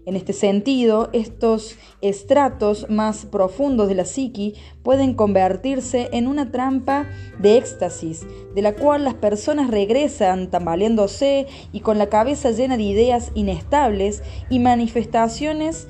En 0.09 0.15
este 0.15 0.33
sentido, 0.33 1.09
estos 1.13 1.77
estratos 2.01 2.89
más 2.89 3.27
profundos 3.27 3.89
de 3.89 3.93
la 3.93 4.05
psiqui 4.05 4.55
pueden 4.81 5.13
convertirse 5.13 6.09
en 6.13 6.25
una 6.25 6.51
trampa 6.51 7.07
de 7.37 7.57
éxtasis, 7.57 8.25
de 8.55 8.63
la 8.63 8.73
cual 8.73 9.03
las 9.03 9.13
personas 9.13 9.69
regresan 9.69 10.49
tambaleándose 10.49 11.45
y 11.71 11.81
con 11.81 11.99
la 11.99 12.09
cabeza 12.09 12.49
llena 12.49 12.75
de 12.75 12.85
ideas 12.85 13.31
inestables 13.35 14.23
y 14.49 14.57
manifestaciones 14.57 15.87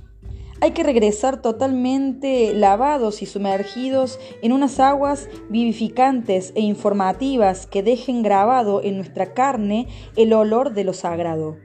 Hay 0.63 0.71
que 0.71 0.83
regresar 0.83 1.41
totalmente 1.41 2.53
lavados 2.53 3.21
y 3.21 3.25
sumergidos 3.25 4.17
en 4.41 4.53
unas 4.53 4.79
aguas 4.79 5.27
vivificantes 5.49 6.53
e 6.55 6.61
informativas 6.61 7.67
que 7.67 7.83
dejen 7.83 8.23
grabado 8.23 8.81
en 8.81 8.95
nuestra 8.95 9.33
carne 9.33 9.89
el 10.15 10.31
olor 10.31 10.73
de 10.73 10.85
lo 10.85 10.93
sagrado. 10.93 11.57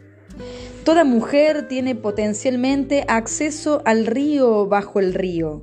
Toda 0.83 1.05
mujer 1.05 1.69
tiene 1.69 1.95
potencialmente 1.95 3.05
acceso 3.07 3.83
al 3.85 4.05
río 4.05 4.67
bajo 4.67 4.99
el 4.99 5.14
río. 5.14 5.62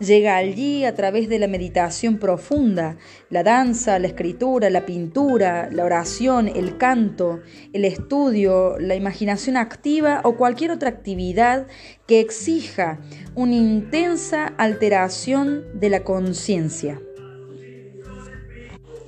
Llega 0.00 0.36
allí 0.36 0.84
a 0.84 0.94
través 0.96 1.28
de 1.28 1.38
la 1.38 1.46
meditación 1.46 2.18
profunda, 2.18 2.96
la 3.30 3.44
danza, 3.44 4.00
la 4.00 4.08
escritura, 4.08 4.68
la 4.68 4.86
pintura, 4.86 5.68
la 5.70 5.84
oración, 5.84 6.48
el 6.48 6.78
canto, 6.78 7.42
el 7.72 7.84
estudio, 7.84 8.76
la 8.80 8.96
imaginación 8.96 9.56
activa 9.56 10.20
o 10.24 10.36
cualquier 10.36 10.72
otra 10.72 10.88
actividad 10.88 11.68
que 12.08 12.18
exija 12.18 12.98
una 13.36 13.54
intensa 13.54 14.46
alteración 14.58 15.64
de 15.74 15.90
la 15.90 16.02
conciencia. 16.02 17.00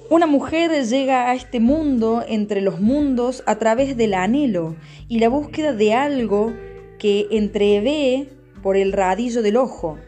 Una 0.08 0.28
mujer 0.28 0.70
llega 0.86 1.28
a 1.28 1.34
este 1.34 1.58
mundo 1.58 2.24
entre 2.28 2.60
los 2.60 2.80
mundos 2.80 3.42
a 3.46 3.56
través 3.56 3.96
del 3.96 4.14
anhelo 4.14 4.76
y 5.08 5.18
la 5.18 5.28
búsqueda 5.28 5.72
de 5.72 5.94
algo 5.94 6.54
que 7.00 7.26
entrevé 7.32 8.28
por 8.62 8.76
el 8.76 8.92
radillo 8.92 9.42
del 9.42 9.56
ojo 9.56 9.98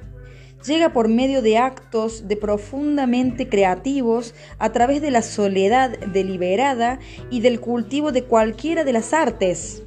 llega 0.68 0.92
por 0.92 1.08
medio 1.08 1.42
de 1.42 1.58
actos 1.58 2.28
de 2.28 2.36
profundamente 2.36 3.48
creativos 3.48 4.34
a 4.58 4.70
través 4.70 5.02
de 5.02 5.10
la 5.10 5.22
soledad 5.22 5.98
deliberada 5.98 7.00
y 7.30 7.40
del 7.40 7.58
cultivo 7.58 8.12
de 8.12 8.22
cualquiera 8.22 8.84
de 8.84 8.92
las 8.92 9.12
artes. 9.12 9.82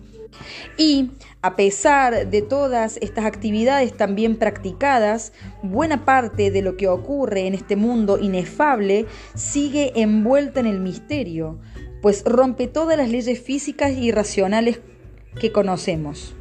Y, 0.78 1.12
a 1.42 1.56
pesar 1.56 2.28
de 2.30 2.42
todas 2.42 2.98
estas 3.02 3.26
actividades 3.26 3.96
también 3.96 4.38
practicadas, 4.38 5.34
buena 5.62 6.04
parte 6.06 6.52
de 6.52 6.62
lo 6.62 6.78
que 6.78 6.88
ocurre 6.88 7.48
en 7.48 7.54
este 7.54 7.76
mundo 7.76 8.18
inefable 8.20 9.06
sigue 9.36 9.92
envuelta 9.96 10.60
en 10.60 10.68
el 10.68 10.80
misterio, 10.80 11.60
pues 12.02 12.24
rompe 12.26 12.68
todas 12.68 12.98
las 12.98 13.10
leyes 13.10 13.40
físicas 13.40 13.92
y 13.92 14.12
racionales 14.12 14.82
que 15.40 15.52
conocemos. 15.52 16.36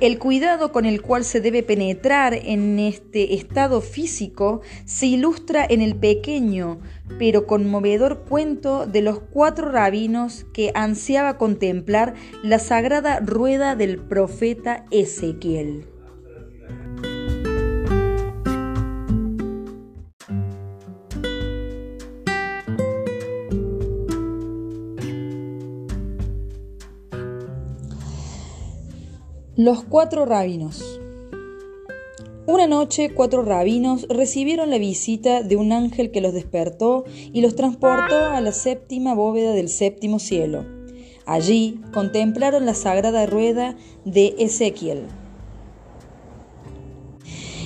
El 0.00 0.18
cuidado 0.18 0.72
con 0.72 0.84
el 0.84 1.02
cual 1.02 1.24
se 1.24 1.40
debe 1.40 1.62
penetrar 1.62 2.34
en 2.34 2.78
este 2.78 3.34
estado 3.34 3.80
físico 3.80 4.60
se 4.84 5.06
ilustra 5.06 5.66
en 5.68 5.80
el 5.80 5.96
pequeño 5.96 6.80
pero 7.18 7.46
conmovedor 7.46 8.24
cuento 8.28 8.86
de 8.86 9.02
los 9.02 9.20
cuatro 9.20 9.70
rabinos 9.70 10.44
que 10.52 10.72
ansiaba 10.74 11.38
contemplar 11.38 12.14
la 12.42 12.58
sagrada 12.58 13.20
rueda 13.20 13.76
del 13.76 13.98
profeta 13.98 14.84
Ezequiel. 14.90 15.95
Los 29.66 29.82
cuatro 29.82 30.26
rabinos. 30.26 31.00
Una 32.46 32.68
noche 32.68 33.10
cuatro 33.12 33.42
rabinos 33.42 34.06
recibieron 34.08 34.70
la 34.70 34.78
visita 34.78 35.42
de 35.42 35.56
un 35.56 35.72
ángel 35.72 36.12
que 36.12 36.20
los 36.20 36.32
despertó 36.32 37.02
y 37.32 37.40
los 37.40 37.56
transportó 37.56 38.14
a 38.14 38.40
la 38.40 38.52
séptima 38.52 39.12
bóveda 39.12 39.54
del 39.54 39.68
séptimo 39.68 40.20
cielo. 40.20 40.64
Allí 41.26 41.80
contemplaron 41.92 42.64
la 42.64 42.74
sagrada 42.74 43.26
rueda 43.26 43.76
de 44.04 44.36
Ezequiel. 44.38 45.08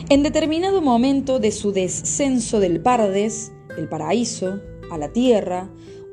En 0.08 0.22
determinado 0.22 0.80
momento 0.80 1.38
de 1.38 1.52
su 1.52 1.70
descenso 1.70 2.60
del 2.60 2.80
Pardes, 2.80 3.52
el 3.76 3.90
paraíso, 3.90 4.58
a 4.90 4.96
la 4.96 5.12
tierra, 5.12 5.68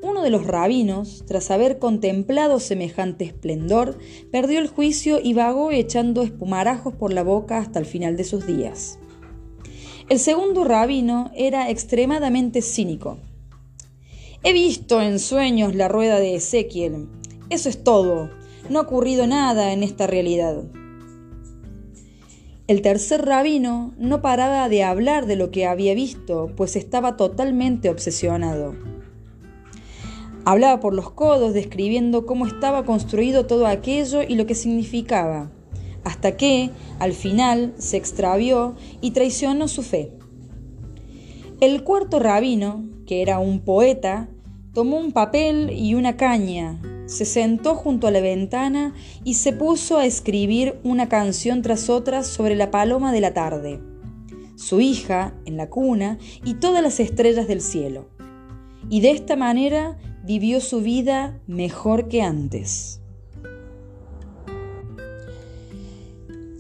uno 0.08 0.24
de 0.24 0.30
los 0.30 0.48
rabinos, 0.48 1.24
tras 1.28 1.52
haber 1.52 1.80
contemplado 1.80 2.60
semejante 2.60 3.26
esplendor, 3.26 3.98
perdió 4.32 4.60
el 4.60 4.68
juicio 4.68 5.20
y 5.22 5.34
vagó 5.34 5.72
echando 5.72 6.24
espumarajos 6.24 6.94
por 6.96 7.14
la 7.14 7.24
boca 7.24 7.58
hasta 7.58 7.80
el 7.80 7.86
final 7.86 8.16
de 8.16 8.24
sus 8.24 8.48
días. 8.48 9.00
El 10.10 10.20
segundo 10.20 10.64
rabino 10.64 11.32
era 11.36 11.70
extremadamente 11.70 12.62
cínico. 12.62 13.18
He 14.44 14.54
visto 14.54 15.02
en 15.02 15.20
sueños 15.20 15.76
la 15.76 15.90
rueda 15.90 16.20
de 16.20 16.36
Ezequiel. 16.36 17.10
Eso 17.50 17.68
es 17.68 17.84
todo. 17.84 18.30
No 18.70 18.80
ha 18.80 18.84
ocurrido 18.84 19.28
nada 19.28 19.74
en 19.74 19.84
esta 19.84 20.08
realidad. 20.08 20.64
El 22.68 22.82
tercer 22.82 23.26
rabino 23.26 23.94
no 23.98 24.22
paraba 24.22 24.70
de 24.70 24.84
hablar 24.84 25.26
de 25.26 25.36
lo 25.38 25.52
que 25.52 25.66
había 25.66 25.94
visto, 25.94 26.52
pues 26.56 26.76
estaba 26.76 27.18
totalmente 27.18 27.90
obsesionado. 27.90 28.97
Hablaba 30.48 30.80
por 30.80 30.94
los 30.94 31.12
codos 31.12 31.54
describiendo 31.54 32.26
cómo 32.26 32.48
estaba 32.48 32.86
construido 32.86 33.48
todo 33.48 33.68
aquello 33.68 34.22
y 34.22 34.36
lo 34.36 34.46
que 34.46 34.56
significaba, 34.56 35.52
hasta 36.06 36.38
que, 36.38 36.70
al 37.00 37.12
final, 37.12 37.74
se 37.80 37.98
extravió 37.98 38.74
y 39.02 39.12
traicionó 39.12 39.68
su 39.68 39.84
fe. 39.84 40.14
El 41.60 41.84
cuarto 41.84 42.20
rabino, 42.20 42.86
que 43.06 43.22
era 43.22 43.40
un 43.40 43.60
poeta, 43.60 44.30
tomó 44.72 44.96
un 45.00 45.12
papel 45.12 45.70
y 45.70 45.96
una 45.96 46.16
caña, 46.16 46.82
se 47.08 47.26
sentó 47.26 47.76
junto 47.76 48.08
a 48.08 48.12
la 48.12 48.22
ventana 48.22 48.94
y 49.26 49.34
se 49.34 49.52
puso 49.52 49.98
a 49.98 50.06
escribir 50.06 50.80
una 50.82 51.10
canción 51.10 51.62
tras 51.62 51.90
otra 51.90 52.24
sobre 52.24 52.56
la 52.56 52.72
paloma 52.72 53.12
de 53.12 53.20
la 53.20 53.34
tarde, 53.34 53.82
su 54.56 54.80
hija 54.80 55.34
en 55.44 55.58
la 55.58 55.70
cuna 55.70 56.20
y 56.46 56.54
todas 56.54 56.82
las 56.82 57.02
estrellas 57.02 57.50
del 57.50 57.60
cielo. 57.60 58.08
Y 58.90 59.02
de 59.02 59.12
esta 59.12 59.36
manera 59.36 59.98
vivió 60.28 60.60
su 60.60 60.82
vida 60.82 61.40
mejor 61.48 62.10
que 62.10 62.22
antes. 62.22 63.00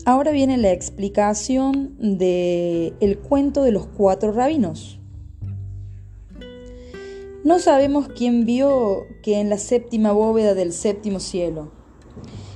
Ahora 0.06 0.32
viene 0.32 0.56
la 0.56 0.71
explicación 0.71 1.97
del 1.99 2.93
el 3.01 3.19
cuento 3.19 3.63
de 3.63 3.73
los 3.73 3.86
cuatro 3.86 4.32
rabinos. 4.32 5.01
No 7.43 7.60
sabemos 7.60 8.08
quién 8.08 8.45
vio 8.45 9.06
que 9.21 9.41
en 9.41 9.49
la 9.49 9.58
séptima 9.58 10.13
bóveda 10.13 10.53
del 10.53 10.71
séptimo 10.71 11.19
cielo, 11.19 11.73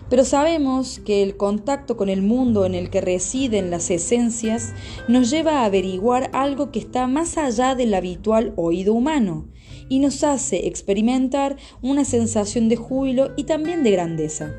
pero 0.09 0.23
sabemos 0.23 0.99
que 0.99 1.23
el 1.23 1.35
contacto 1.35 1.97
con 1.97 2.07
el 2.07 2.21
mundo 2.21 2.65
en 2.65 2.73
el 2.73 2.89
que 2.89 3.01
residen 3.01 3.69
las 3.69 3.91
esencias 3.91 4.73
nos 5.09 5.29
lleva 5.29 5.59
a 5.59 5.65
averiguar 5.65 6.29
algo 6.31 6.71
que 6.71 6.79
está 6.79 7.05
más 7.07 7.37
allá 7.37 7.75
del 7.75 7.93
habitual 7.95 8.53
oído 8.55 8.93
humano 8.93 9.51
y 9.91 9.99
nos 9.99 10.23
hace 10.23 10.67
experimentar 10.67 11.57
una 11.81 12.05
sensación 12.05 12.69
de 12.69 12.77
júbilo 12.77 13.33
y 13.35 13.43
también 13.43 13.83
de 13.83 13.91
grandeza. 13.91 14.55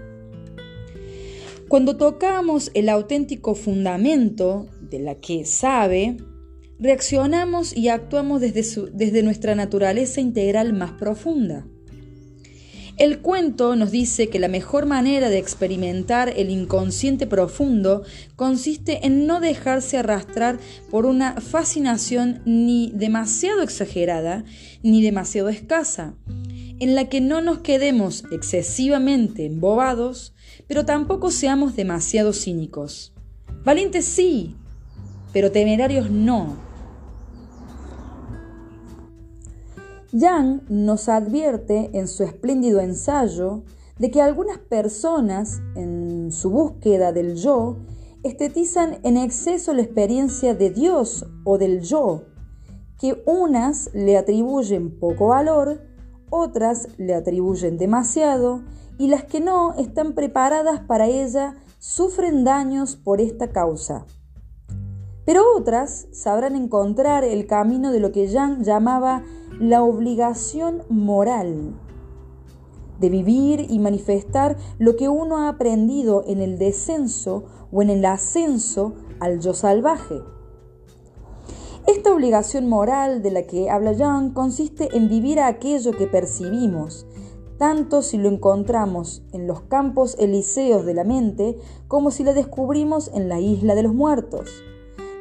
Cuando 1.69 1.97
tocamos 1.97 2.71
el 2.75 2.91
auténtico 2.91 3.55
fundamento 3.55 4.67
de 4.79 4.99
la 4.99 5.15
que 5.15 5.47
sabe, 5.47 6.19
reaccionamos 6.79 7.75
y 7.75 7.89
actuamos 7.89 8.43
desde, 8.43 8.91
desde 8.93 9.23
nuestra 9.23 9.55
naturaleza 9.55 10.21
integral 10.21 10.75
más 10.75 10.93
profunda. 10.93 11.67
El 12.99 13.21
cuento 13.21 13.75
nos 13.75 13.91
dice 13.91 14.29
que 14.29 14.39
la 14.39 14.49
mejor 14.49 14.85
manera 14.87 15.31
de 15.31 15.39
experimentar 15.39 16.29
el 16.37 16.51
inconsciente 16.51 17.27
profundo 17.27 18.03
consiste 18.37 19.07
en 19.07 19.27
no 19.27 19.41
dejarse 19.41 19.97
arrastrar 19.97 20.59
por 20.91 21.07
una 21.07 21.41
fascinación 21.41 22.43
ni 22.45 22.93
demasiado 22.95 23.63
exagerada 23.63 24.45
ni 24.83 25.03
demasiado 25.03 25.49
escasa, 25.49 26.15
en 26.79 26.95
la 26.95 27.09
que 27.09 27.21
no 27.21 27.41
nos 27.41 27.61
quedemos 27.61 28.25
excesivamente 28.31 29.47
embobados, 29.47 30.35
pero 30.67 30.85
tampoco 30.85 31.31
seamos 31.31 31.75
demasiado 31.77 32.33
cínicos. 32.33 33.15
Valientes 33.65 34.05
sí, 34.05 34.55
pero 35.33 35.51
temerarios 35.51 36.11
no. 36.11 36.72
Yang 40.13 40.65
nos 40.69 41.09
advierte 41.09 41.89
en 41.95 42.07
su 42.07 42.23
espléndido 42.23 42.81
ensayo 42.81 43.63
de 43.99 44.11
que 44.11 44.21
algunas 44.21 44.59
personas, 44.59 45.63
en 45.75 46.31
su 46.33 46.51
búsqueda 46.51 47.13
del 47.13 47.37
yo, 47.37 47.79
estetizan 48.23 48.99
en 49.05 49.17
exceso 49.17 49.73
la 49.73 49.81
experiencia 49.81 50.55
de 50.55 50.69
Dios 50.69 51.25
o 51.45 51.57
del 51.57 51.81
yo, 51.81 52.25
que 53.01 53.23
unas 53.25 53.89
le 53.95 54.19
atribuyen 54.19 54.99
poco 55.01 55.29
valor, 55.29 55.81
otras 56.29 56.89
le 56.99 57.15
atribuyen 57.15 57.79
demasiado, 57.79 58.63
y 58.99 59.09
las 59.09 59.25
que 59.25 59.41
no 59.41 59.73
están 59.75 60.13
preparadas 60.13 60.81
para 60.81 61.07
ella 61.07 61.57
sufren 61.79 62.45
daños 62.45 62.97
por 62.97 63.23
esta 63.23 63.49
causa. 63.49 64.05
Pero 65.25 65.43
otras 65.57 66.07
sabrán 66.13 66.55
encontrar 66.55 67.25
el 67.25 67.47
camino 67.47 67.93
de 67.93 68.01
lo 68.01 68.13
que 68.13 68.27
Yang 68.27 68.63
llamaba 68.63 69.23
la 69.63 69.85
obligación 69.85 70.83
moral 70.89 71.75
de 72.99 73.09
vivir 73.09 73.65
y 73.71 73.79
manifestar 73.79 74.57
lo 74.81 74.97
que 74.97 75.09
uno 75.09 75.39
ha 75.39 75.49
aprendido 75.49 76.25
en 76.27 76.41
el 76.41 76.59
descenso 76.59 77.45
o 77.71 77.81
en 77.81 77.89
el 77.89 78.05
ascenso 78.05 78.95
al 79.21 79.39
yo 79.39 79.55
salvaje. 79.55 80.21
Esta 81.87 82.13
obligación 82.13 82.69
moral 82.69 83.23
de 83.23 83.31
la 83.31 83.45
que 83.45 83.71
habla 83.71 83.93
Young 83.93 84.33
consiste 84.33 84.89
en 84.97 85.09
vivir 85.09 85.39
aquello 85.39 85.93
que 85.93 86.09
percibimos, 86.09 87.07
tanto 87.57 88.03
si 88.03 88.19
lo 88.19 88.31
encontramos 88.31 89.23
en 89.33 89.47
los 89.47 89.61
campos 89.61 90.17
elíseos 90.19 90.85
de 90.85 90.95
la 90.95 91.05
mente 91.05 91.57
como 91.87 92.11
si 92.11 92.25
la 92.25 92.33
descubrimos 92.33 93.13
en 93.15 93.29
la 93.29 93.39
isla 93.39 93.77
de 93.77 93.85
los 93.85 93.95
muertos, 93.95 94.51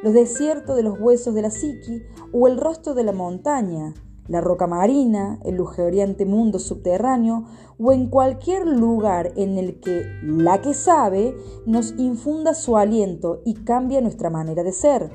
los 0.02 0.12
desiertos 0.12 0.74
de 0.74 0.82
los 0.82 0.98
huesos 0.98 1.32
de 1.32 1.42
la 1.42 1.50
psiqui 1.52 2.02
o 2.32 2.48
el 2.48 2.56
rostro 2.56 2.94
de 2.94 3.04
la 3.04 3.12
montaña, 3.12 3.94
la 4.28 4.40
roca 4.40 4.66
marina, 4.66 5.40
el 5.44 5.56
lujeuriante 5.56 6.26
mundo 6.26 6.58
subterráneo 6.58 7.44
o 7.78 7.92
en 7.92 8.08
cualquier 8.08 8.66
lugar 8.66 9.32
en 9.36 9.58
el 9.58 9.80
que 9.80 10.04
la 10.22 10.60
que 10.60 10.74
sabe 10.74 11.34
nos 11.66 11.94
infunda 11.98 12.54
su 12.54 12.76
aliento 12.76 13.42
y 13.44 13.54
cambia 13.54 14.00
nuestra 14.00 14.30
manera 14.30 14.62
de 14.62 14.72
ser. 14.72 15.10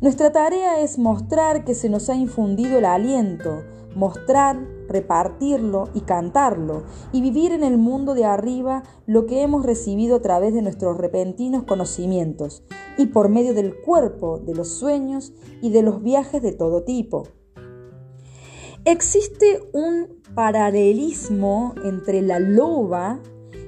Nuestra 0.00 0.32
tarea 0.32 0.80
es 0.80 0.98
mostrar 0.98 1.64
que 1.64 1.74
se 1.74 1.90
nos 1.90 2.08
ha 2.08 2.14
infundido 2.14 2.78
el 2.78 2.86
aliento, 2.86 3.62
mostrar, 3.94 4.58
repartirlo 4.88 5.88
y 5.94 6.00
cantarlo, 6.00 6.84
y 7.12 7.20
vivir 7.20 7.52
en 7.52 7.62
el 7.62 7.76
mundo 7.76 8.14
de 8.14 8.24
arriba 8.24 8.82
lo 9.06 9.26
que 9.26 9.42
hemos 9.42 9.64
recibido 9.64 10.16
a 10.16 10.22
través 10.22 10.54
de 10.54 10.62
nuestros 10.62 10.96
repentinos 10.96 11.64
conocimientos, 11.64 12.64
y 12.96 13.06
por 13.06 13.28
medio 13.28 13.52
del 13.52 13.78
cuerpo, 13.82 14.38
de 14.38 14.54
los 14.54 14.68
sueños 14.68 15.32
y 15.60 15.70
de 15.70 15.82
los 15.82 16.02
viajes 16.02 16.42
de 16.42 16.52
todo 16.52 16.82
tipo. 16.82 17.24
Existe 18.90 19.62
un 19.72 20.20
paralelismo 20.34 21.76
entre 21.84 22.22
la 22.22 22.40
loba 22.40 23.20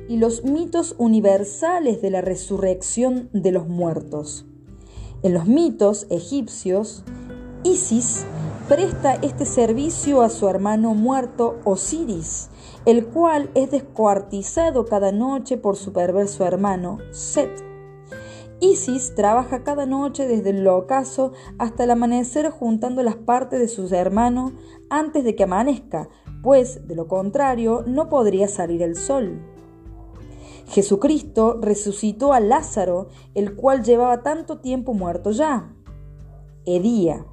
y 0.09 0.17
los 0.17 0.43
mitos 0.43 0.97
universales 0.99 2.03
de 2.03 2.11
la 2.11 2.23
resurrección 2.23 3.31
de 3.33 3.53
los 3.53 3.69
muertos. 3.69 4.47
En 5.23 5.33
los 5.33 5.47
mitos 5.47 6.09
egipcios, 6.11 7.05
Isis 7.63 8.25
presta 8.69 9.15
este 9.15 9.45
servicio 9.45 10.23
a 10.23 10.29
su 10.29 10.49
hermano 10.49 10.93
muerto 10.93 11.61
Osiris, 11.63 12.49
el 12.85 13.07
cual 13.07 13.49
es 13.55 13.71
descuartizado 13.71 14.87
cada 14.87 15.13
noche 15.13 15.57
por 15.57 15.77
su 15.77 15.93
perverso 15.93 16.45
hermano 16.45 16.99
Set. 17.13 17.72
Isis 18.63 19.17
trabaja 19.17 19.65
cada 19.65 19.87
noche 19.87 20.29
desde 20.29 20.51
el 20.51 20.69
ocaso 20.69 21.33
hasta 21.59 21.83
el 21.83 21.91
amanecer 21.91 22.49
juntando 22.51 23.03
las 23.03 23.17
partes 23.17 23.59
de 23.59 23.67
sus 23.67 23.91
hermanos 23.91 24.53
antes 24.89 25.25
de 25.25 25.35
que 25.35 25.43
amanezca, 25.43 26.09
pues 26.45 26.87
de 26.87 26.95
lo 26.95 27.09
contrario 27.09 27.83
no 27.89 28.09
podría 28.09 28.47
salir 28.47 28.81
el 28.83 28.95
sol. 28.95 29.43
Jesucristo 30.69 31.59
resucitó 31.61 32.33
a 32.33 32.39
Lázaro, 32.39 33.09
el 33.35 33.57
cual 33.57 33.83
llevaba 33.83 34.23
tanto 34.23 34.61
tiempo 34.61 34.95
muerto 34.95 35.33
ya. 35.33 35.75
Edía. 36.65 37.27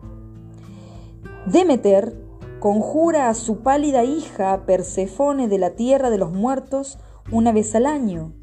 Demeter 1.46 2.20
conjura 2.60 3.30
a 3.30 3.36
su 3.36 3.60
pálida 3.60 4.04
hija 4.04 4.66
Persefone 4.66 5.48
de 5.48 5.60
la 5.60 5.76
tierra 5.76 6.10
de 6.10 6.18
los 6.18 6.32
muertos 6.32 6.98
una 7.32 7.52
vez 7.52 7.76
al 7.76 7.86
año 7.86 8.34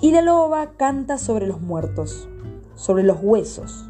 y 0.00 0.12
la 0.12 0.22
loba 0.22 0.72
canta 0.76 1.18
sobre 1.18 1.46
los 1.46 1.60
muertos, 1.60 2.28
sobre 2.74 3.02
los 3.02 3.18
huesos. 3.22 3.86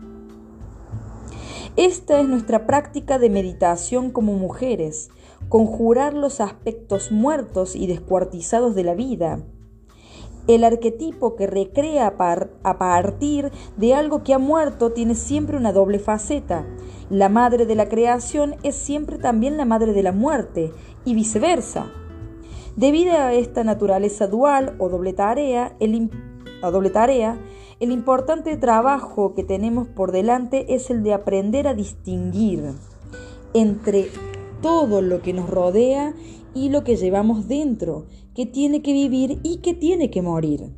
Esta 1.77 2.21
es 2.21 2.29
nuestra 2.29 2.67
práctica 2.67 3.19
de 3.19 3.29
meditación 3.29 4.11
como 4.11 4.33
mujeres, 4.33 5.11
conjurar 5.49 6.15
los 6.15 6.41
aspectos 6.41 7.13
muertos 7.13 7.77
y 7.77 7.87
descuartizados 7.87 8.75
de 8.75 8.85
la 8.85 8.95
vida. 8.95 9.41
El 10.47 10.65
arquetipo 10.65 11.35
que 11.35 11.47
recrea 11.47 12.07
a 12.63 12.79
partir 12.79 13.51
de 13.77 13.95
algo 13.95 14.23
que 14.23 14.33
ha 14.33 14.39
muerto 14.39 14.93
tiene 14.93 15.17
siempre 15.17 15.57
una 15.57 15.73
doble 15.73 15.99
faceta. 15.99 16.65
La 17.11 17.29
madre 17.29 17.67
de 17.67 17.75
la 17.75 17.89
creación 17.89 18.55
es 18.63 18.77
siempre 18.77 19.19
también 19.19 19.57
la 19.57 19.65
madre 19.65 19.93
de 19.93 20.03
la 20.05 20.13
muerte 20.13 20.73
y 21.05 21.15
viceversa. 21.15 21.91
Debido 22.77 23.13
a 23.13 23.33
esta 23.33 23.65
naturaleza 23.65 24.27
dual 24.27 24.77
o 24.79 24.91
doble 24.91 25.15
tarea, 25.15 25.75
el, 25.81 26.11
importante 27.81 28.57
trabajo 28.59 29.35
que 29.35 29.45
tenemos 29.45 29.89
por 29.89 30.13
delante 30.13 30.75
es 30.75 30.91
el 30.91 31.03
de 31.03 31.15
aprender 31.15 31.69
a 31.69 31.75
distinguir 31.75 32.75
entre 33.55 34.09
todo 34.61 35.01
lo 35.01 35.23
que 35.23 35.33
nos 35.33 35.49
rodea 35.49 36.15
y 36.55 36.69
lo 36.69 36.85
que 36.85 36.97
llevamos 36.97 37.49
dentro, 37.49 38.09
que 38.35 38.45
tiene 38.45 38.83
que 38.83 38.93
vivir 38.93 39.41
y 39.43 39.63
que 39.63 39.73
tiene 39.73 40.11
que 40.11 40.21
morir. 40.21 40.75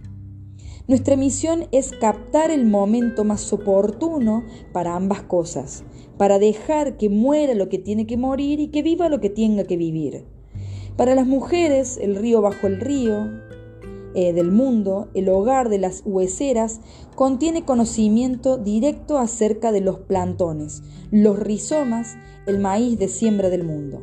Nuestra 0.87 1.17
misión 1.17 1.67
es 1.73 1.91
captar 1.91 2.53
el 2.53 2.65
momento 2.65 3.25
más 3.25 3.53
oportuno 3.53 4.45
para 4.73 4.95
ambas 4.95 5.23
cosas, 5.23 5.83
para 6.17 6.39
dejar 6.39 6.97
que 6.97 7.09
muera 7.09 7.55
lo 7.55 7.69
que 7.69 7.79
tiene 7.79 8.07
que 8.07 8.17
morir 8.17 8.61
y 8.61 8.69
que 8.69 8.83
viva 8.83 9.09
lo 9.09 9.21
que 9.21 9.31
tenga 9.31 9.65
que 9.65 9.77
vivir. 9.77 10.38
Para 10.99 11.15
las 11.15 11.29
mujeres, 11.29 11.97
el 12.03 12.17
río 12.17 12.43
bajo 12.43 12.67
el 12.67 12.81
río 12.81 13.31
eh, 14.17 14.33
del 14.33 14.51
mundo, 14.51 15.09
el 15.15 15.29
hogar 15.29 15.69
de 15.69 15.79
las 15.79 16.03
hueseras, 16.05 16.81
contiene 17.15 17.65
conocimiento 17.65 18.59
directo 18.59 19.19
acerca 19.19 19.71
de 19.71 19.81
los 19.81 20.01
plantones, 20.01 20.83
los 21.13 21.39
rizomas, 21.39 22.17
el 22.49 22.59
maíz 22.59 22.99
de 22.99 23.07
siembra 23.07 23.49
del 23.49 23.63
mundo. 23.63 24.03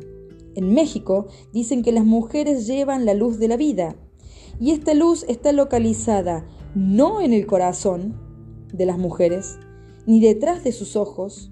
En 0.56 0.74
México 0.74 1.28
dicen 1.52 1.84
que 1.84 1.92
las 1.92 2.06
mujeres 2.06 2.66
llevan 2.66 3.04
la 3.04 3.14
luz 3.14 3.40
de 3.40 3.50
la 3.50 3.58
vida 3.58 3.98
y 4.62 4.72
esta 4.72 4.94
luz 4.94 5.26
está 5.28 5.52
localizada 5.52 6.48
no 6.76 7.20
en 7.20 7.34
el 7.34 7.46
corazón 7.46 8.16
de 8.72 8.86
las 8.86 8.98
mujeres, 8.98 9.58
ni 10.06 10.22
detrás 10.22 10.64
de 10.64 10.72
sus 10.72 10.96
ojos, 10.96 11.52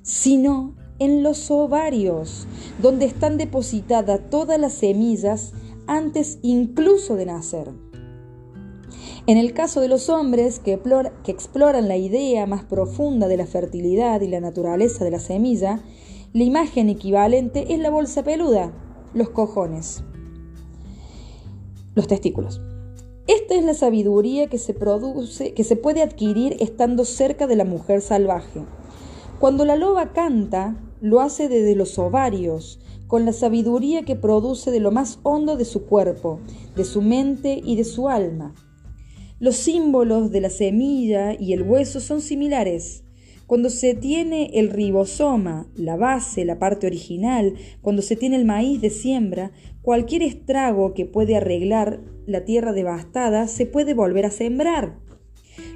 sino 0.00 0.74
en 1.00 1.24
los 1.24 1.50
ovarios, 1.50 2.46
donde 2.80 3.06
están 3.06 3.38
depositadas 3.38 4.20
todas 4.30 4.60
las 4.60 4.74
semillas 4.74 5.52
antes 5.86 6.38
incluso 6.42 7.16
de 7.16 7.26
nacer. 7.26 7.70
En 9.26 9.36
el 9.36 9.52
caso 9.52 9.80
de 9.80 9.88
los 9.88 10.08
hombres 10.08 10.60
que, 10.60 10.80
exploran 11.26 11.88
la 11.88 11.96
idea 11.96 12.46
más 12.46 12.64
profunda 12.64 13.28
de 13.28 13.36
la 13.36 13.46
fertilidad 13.46 14.20
y 14.20 14.28
la 14.28 14.40
naturaleza 14.40 15.04
de 15.04 15.10
la 15.10 15.20
semilla, 15.20 15.80
La 16.32 16.44
imagen 16.44 16.88
equivalente 16.88 17.74
es 17.74 17.80
la 17.80 17.90
bolsa 17.90 18.22
peluda, 18.22 18.72
los 19.14 19.30
cojones, 19.30 20.04
los 21.96 22.06
testículos. 22.06 22.60
Esta 23.26 23.56
es 23.56 23.64
la 23.64 23.74
sabiduría 23.74 24.46
que 24.46 24.58
se 24.58 24.72
produce, 24.72 25.54
que 25.54 25.64
se 25.64 25.74
puede 25.74 26.02
adquirir 26.02 26.56
estando 26.60 27.04
cerca 27.04 27.48
de 27.48 27.56
la 27.56 27.64
mujer 27.64 28.00
salvaje. 28.00 28.64
Cuando 29.40 29.64
la 29.64 29.74
loba 29.74 30.12
canta, 30.12 30.76
lo 31.00 31.20
hace 31.20 31.48
desde 31.48 31.74
los 31.74 31.98
ovarios, 31.98 32.80
con 33.06 33.24
la 33.24 33.32
sabiduría 33.32 34.04
que 34.04 34.16
produce 34.16 34.70
de 34.70 34.80
lo 34.80 34.92
más 34.92 35.18
hondo 35.22 35.56
de 35.56 35.64
su 35.64 35.86
cuerpo, 35.86 36.40
de 36.76 36.84
su 36.84 37.02
mente 37.02 37.60
y 37.64 37.76
de 37.76 37.84
su 37.84 38.08
alma. 38.08 38.54
Los 39.40 39.56
símbolos 39.56 40.30
de 40.30 40.40
la 40.42 40.50
semilla 40.50 41.34
y 41.38 41.52
el 41.54 41.62
hueso 41.62 41.98
son 42.00 42.20
similares. 42.20 43.04
Cuando 43.46 43.68
se 43.68 43.94
tiene 43.94 44.50
el 44.54 44.70
ribosoma, 44.70 45.66
la 45.74 45.96
base, 45.96 46.44
la 46.44 46.58
parte 46.58 46.86
original, 46.86 47.54
cuando 47.80 48.02
se 48.02 48.14
tiene 48.14 48.36
el 48.36 48.44
maíz 48.44 48.80
de 48.80 48.90
siembra, 48.90 49.50
cualquier 49.82 50.22
estrago 50.22 50.94
que 50.94 51.06
puede 51.06 51.36
arreglar 51.36 52.00
la 52.26 52.44
tierra 52.44 52.72
devastada 52.72 53.48
se 53.48 53.66
puede 53.66 53.94
volver 53.94 54.26
a 54.26 54.30
sembrar. 54.30 55.00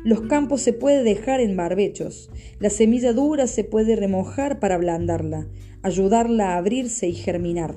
Los 0.05 0.23
campos 0.23 0.61
se 0.61 0.73
puede 0.73 1.03
dejar 1.03 1.41
en 1.41 1.57
barbechos, 1.57 2.31
la 2.61 2.71
semilla 2.71 3.13
dura 3.13 3.47
se 3.47 3.65
puede 3.65 3.97
remojar 3.97 4.61
para 4.61 4.77
ablandarla, 4.77 5.49
ayudarla 5.83 6.53
a 6.53 6.59
abrirse 6.59 7.09
y 7.09 7.15
germinar. 7.15 7.75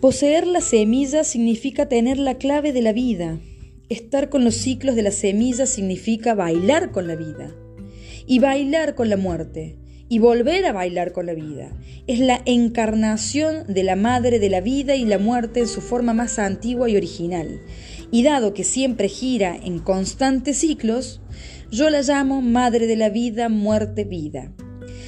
Poseer 0.00 0.46
la 0.46 0.60
semilla 0.60 1.24
significa 1.24 1.88
tener 1.88 2.18
la 2.18 2.34
clave 2.34 2.72
de 2.72 2.82
la 2.82 2.92
vida, 2.92 3.38
Estar 3.90 4.30
con 4.30 4.44
los 4.44 4.54
ciclos 4.54 4.96
de 4.96 5.02
la 5.02 5.10
semilla 5.10 5.66
significa 5.66 6.34
bailar 6.34 6.90
con 6.90 7.06
la 7.06 7.16
vida 7.16 7.54
y 8.26 8.38
bailar 8.38 8.94
con 8.94 9.10
la 9.10 9.18
muerte 9.18 9.76
y 10.08 10.18
volver 10.20 10.64
a 10.64 10.72
bailar 10.72 11.12
con 11.12 11.26
la 11.26 11.34
vida. 11.34 11.70
Es 12.06 12.18
la 12.18 12.40
encarnación 12.46 13.66
de 13.68 13.84
la 13.84 13.94
madre 13.94 14.38
de 14.38 14.48
la 14.48 14.62
vida 14.62 14.96
y 14.96 15.04
la 15.04 15.18
muerte 15.18 15.60
en 15.60 15.68
su 15.68 15.82
forma 15.82 16.14
más 16.14 16.38
antigua 16.38 16.88
y 16.88 16.96
original. 16.96 17.60
Y 18.14 18.22
dado 18.22 18.54
que 18.54 18.62
siempre 18.62 19.08
gira 19.08 19.58
en 19.60 19.80
constantes 19.80 20.58
ciclos, 20.58 21.20
yo 21.72 21.90
la 21.90 22.00
llamo 22.02 22.42
madre 22.42 22.86
de 22.86 22.94
la 22.94 23.10
vida, 23.10 23.48
muerte, 23.48 24.04
vida. 24.04 24.52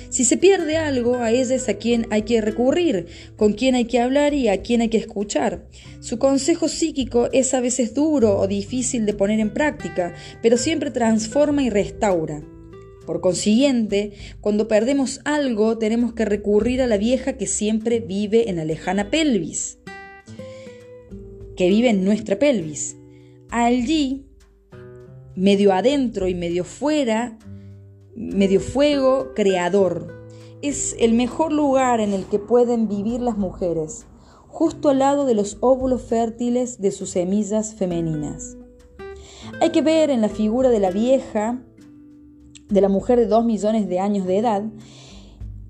Si 0.09 0.25
se 0.25 0.37
pierde 0.37 0.77
algo, 0.77 1.14
a 1.14 1.31
ella 1.31 1.55
es 1.55 1.69
a 1.69 1.75
quien 1.75 2.09
hay 2.11 2.23
que 2.23 2.40
recurrir, 2.40 3.07
con 3.37 3.53
quien 3.53 3.77
hay 3.77 3.85
que 3.85 4.01
hablar 4.01 4.35
y 4.35 4.49
a 4.49 4.61
quien 4.61 4.81
hay 4.81 4.88
que 4.88 4.99
escuchar. 4.99 5.69
Su 6.01 6.19
consejo 6.19 6.66
psíquico 6.66 7.29
es 7.31 7.55
a 7.55 7.61
veces 7.61 7.95
duro 7.95 8.37
o 8.40 8.49
difícil 8.49 9.07
de 9.07 9.14
poner 9.14 9.38
en 9.38 9.55
práctica, 9.55 10.12
pero 10.42 10.57
siempre 10.57 10.90
transforma 10.90 11.62
y 11.62 11.71
restaura. 11.71 12.42
Por 13.07 13.21
consiguiente, 13.21 14.14
cuando 14.40 14.66
perdemos 14.66 15.21
algo, 15.25 15.79
tenemos 15.79 16.12
que 16.12 16.25
recurrir 16.25 16.83
a 16.83 16.88
la 16.88 16.97
vieja 16.97 17.35
que 17.35 17.47
siempre 17.47 18.01
vive 18.01 18.51
en 18.51 18.57
la 18.57 18.64
lejana 18.64 19.11
pelvis, 19.11 19.79
que 21.57 21.69
vive 21.69 21.88
en 21.88 22.05
nuestra 22.05 22.38
pelvis. 22.38 22.96
Allí, 23.59 24.27
medio 25.35 25.73
adentro 25.73 26.29
y 26.29 26.35
medio 26.35 26.62
fuera, 26.62 27.38
medio 28.14 28.61
fuego 28.61 29.33
creador. 29.35 30.29
Es 30.61 30.95
el 31.01 31.14
mejor 31.14 31.55
lugar 31.55 32.01
en 32.01 32.12
el 32.12 32.27
que 32.27 32.38
pueden 32.38 32.87
vivir 32.87 33.23
las 33.23 33.38
mujeres, 33.38 34.05
justo 34.47 34.90
al 34.90 34.99
lado 34.99 35.25
de 35.25 35.33
los 35.33 35.57
óvulos 35.61 36.03
fértiles 36.03 36.83
de 36.83 36.90
sus 36.90 37.09
semillas 37.09 37.75
femeninas. 37.75 38.59
Hay 39.62 39.71
que 39.71 39.81
ver 39.81 40.11
en 40.11 40.21
la 40.21 40.29
figura 40.29 40.69
de 40.69 40.81
la 40.81 40.90
vieja, 40.90 41.59
de 42.69 42.81
la 42.83 42.90
mujer 42.90 43.19
de 43.19 43.27
dos 43.27 43.47
millones 43.47 43.88
de 43.88 44.01
años 44.01 44.27
de 44.27 44.37
edad, 44.37 44.64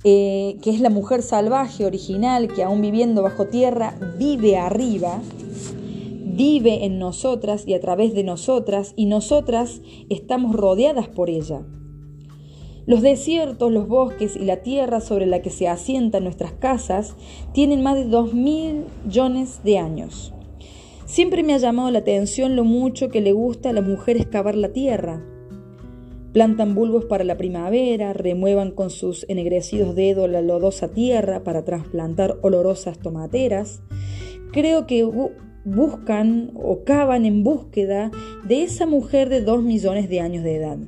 eh, 0.02 0.58
que 0.60 0.70
es 0.70 0.80
la 0.80 0.90
mujer 0.90 1.22
salvaje 1.22 1.86
original 1.86 2.48
que 2.48 2.64
aún 2.64 2.80
viviendo 2.80 3.22
bajo 3.22 3.46
tierra 3.46 3.96
vive 4.18 4.56
arriba, 4.56 5.22
vive 6.36 6.84
en 6.84 6.98
nosotras 6.98 7.66
y 7.66 7.74
a 7.74 7.80
través 7.80 8.14
de 8.14 8.22
nosotras 8.22 8.92
y 8.96 9.06
nosotras 9.06 9.80
estamos 10.10 10.54
rodeadas 10.54 11.08
por 11.08 11.30
ella. 11.30 11.62
Los 12.86 13.02
desiertos, 13.02 13.72
los 13.72 13.88
bosques 13.88 14.36
y 14.36 14.44
la 14.44 14.58
tierra 14.58 15.00
sobre 15.00 15.26
la 15.26 15.42
que 15.42 15.50
se 15.50 15.66
asientan 15.66 16.22
nuestras 16.22 16.52
casas 16.52 17.16
tienen 17.52 17.82
más 17.82 17.96
de 17.96 18.04
dos 18.04 18.32
mil 18.32 18.84
millones 19.04 19.60
de 19.64 19.78
años. 19.78 20.32
Siempre 21.04 21.42
me 21.42 21.54
ha 21.54 21.58
llamado 21.58 21.90
la 21.90 22.00
atención 22.00 22.54
lo 22.54 22.64
mucho 22.64 23.08
que 23.08 23.20
le 23.20 23.32
gusta 23.32 23.70
a 23.70 23.72
las 23.72 23.84
mujeres 23.84 24.26
cavar 24.26 24.54
la 24.56 24.68
tierra. 24.72 25.24
Plantan 26.32 26.74
bulbos 26.74 27.06
para 27.06 27.24
la 27.24 27.36
primavera, 27.36 28.12
remuevan 28.12 28.70
con 28.70 28.90
sus 28.90 29.24
ennegrecidos 29.28 29.94
dedos 29.94 30.28
la 30.28 30.42
lodosa 30.42 30.88
tierra 30.88 31.42
para 31.42 31.64
trasplantar 31.64 32.36
olorosas 32.42 32.98
tomateras. 32.98 33.82
Creo 34.52 34.86
que 34.86 35.04
buscan 35.66 36.52
o 36.54 36.84
cavan 36.84 37.26
en 37.26 37.42
búsqueda 37.42 38.12
de 38.44 38.62
esa 38.62 38.86
mujer 38.86 39.28
de 39.28 39.42
dos 39.42 39.62
millones 39.62 40.08
de 40.08 40.20
años 40.20 40.44
de 40.44 40.56
edad. 40.56 40.78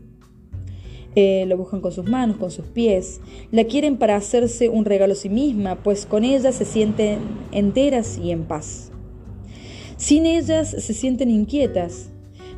Eh, 1.16 1.46
lo 1.48 1.56
buscan 1.56 1.80
con 1.80 1.90
sus 1.90 2.08
manos, 2.08 2.36
con 2.36 2.52
sus 2.52 2.66
pies. 2.66 3.20
La 3.50 3.64
quieren 3.64 3.96
para 3.96 4.14
hacerse 4.14 4.68
un 4.68 4.84
regalo 4.84 5.14
a 5.14 5.16
sí 5.16 5.28
misma, 5.28 5.82
pues 5.82 6.06
con 6.06 6.22
ellas 6.22 6.54
se 6.54 6.64
sienten 6.64 7.18
enteras 7.50 8.18
y 8.22 8.30
en 8.30 8.44
paz. 8.44 8.92
Sin 9.96 10.26
ellas 10.26 10.70
se 10.70 10.94
sienten 10.94 11.28
inquietas. 11.28 12.12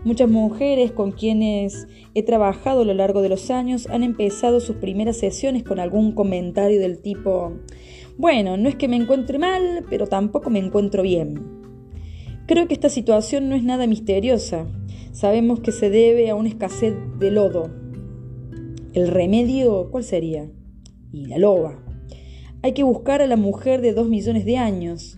Muchas 0.04 0.28
mujeres 0.28 0.92
con 0.92 1.12
quienes 1.12 1.88
he 2.14 2.22
trabajado 2.22 2.82
a 2.82 2.84
lo 2.84 2.92
largo 2.92 3.22
de 3.22 3.30
los 3.30 3.50
años 3.50 3.86
han 3.88 4.02
empezado 4.02 4.60
sus 4.60 4.76
primeras 4.76 5.16
sesiones 5.16 5.62
con 5.62 5.80
algún 5.80 6.12
comentario 6.12 6.80
del 6.80 6.98
tipo, 6.98 7.52
bueno, 8.18 8.58
no 8.58 8.68
es 8.68 8.76
que 8.76 8.88
me 8.88 8.96
encuentre 8.96 9.38
mal, 9.38 9.86
pero 9.88 10.06
tampoco 10.06 10.50
me 10.50 10.58
encuentro 10.58 11.02
bien. 11.02 11.59
Creo 12.50 12.66
que 12.66 12.74
esta 12.74 12.88
situación 12.88 13.48
no 13.48 13.54
es 13.54 13.62
nada 13.62 13.86
misteriosa. 13.86 14.66
Sabemos 15.12 15.60
que 15.60 15.70
se 15.70 15.88
debe 15.88 16.30
a 16.30 16.34
una 16.34 16.48
escasez 16.48 16.94
de 17.20 17.30
lodo, 17.30 17.70
¿El 18.92 19.06
remedio 19.06 19.88
cuál 19.92 20.02
sería? 20.02 20.50
Y 21.12 21.26
la 21.26 21.38
loba. 21.38 21.78
Hay 22.62 22.72
que 22.72 22.82
buscar 22.82 23.22
a 23.22 23.28
la 23.28 23.36
mujer 23.36 23.82
de 23.82 23.92
dos 23.92 24.08
millones 24.08 24.44
de 24.46 24.56
años. 24.56 25.16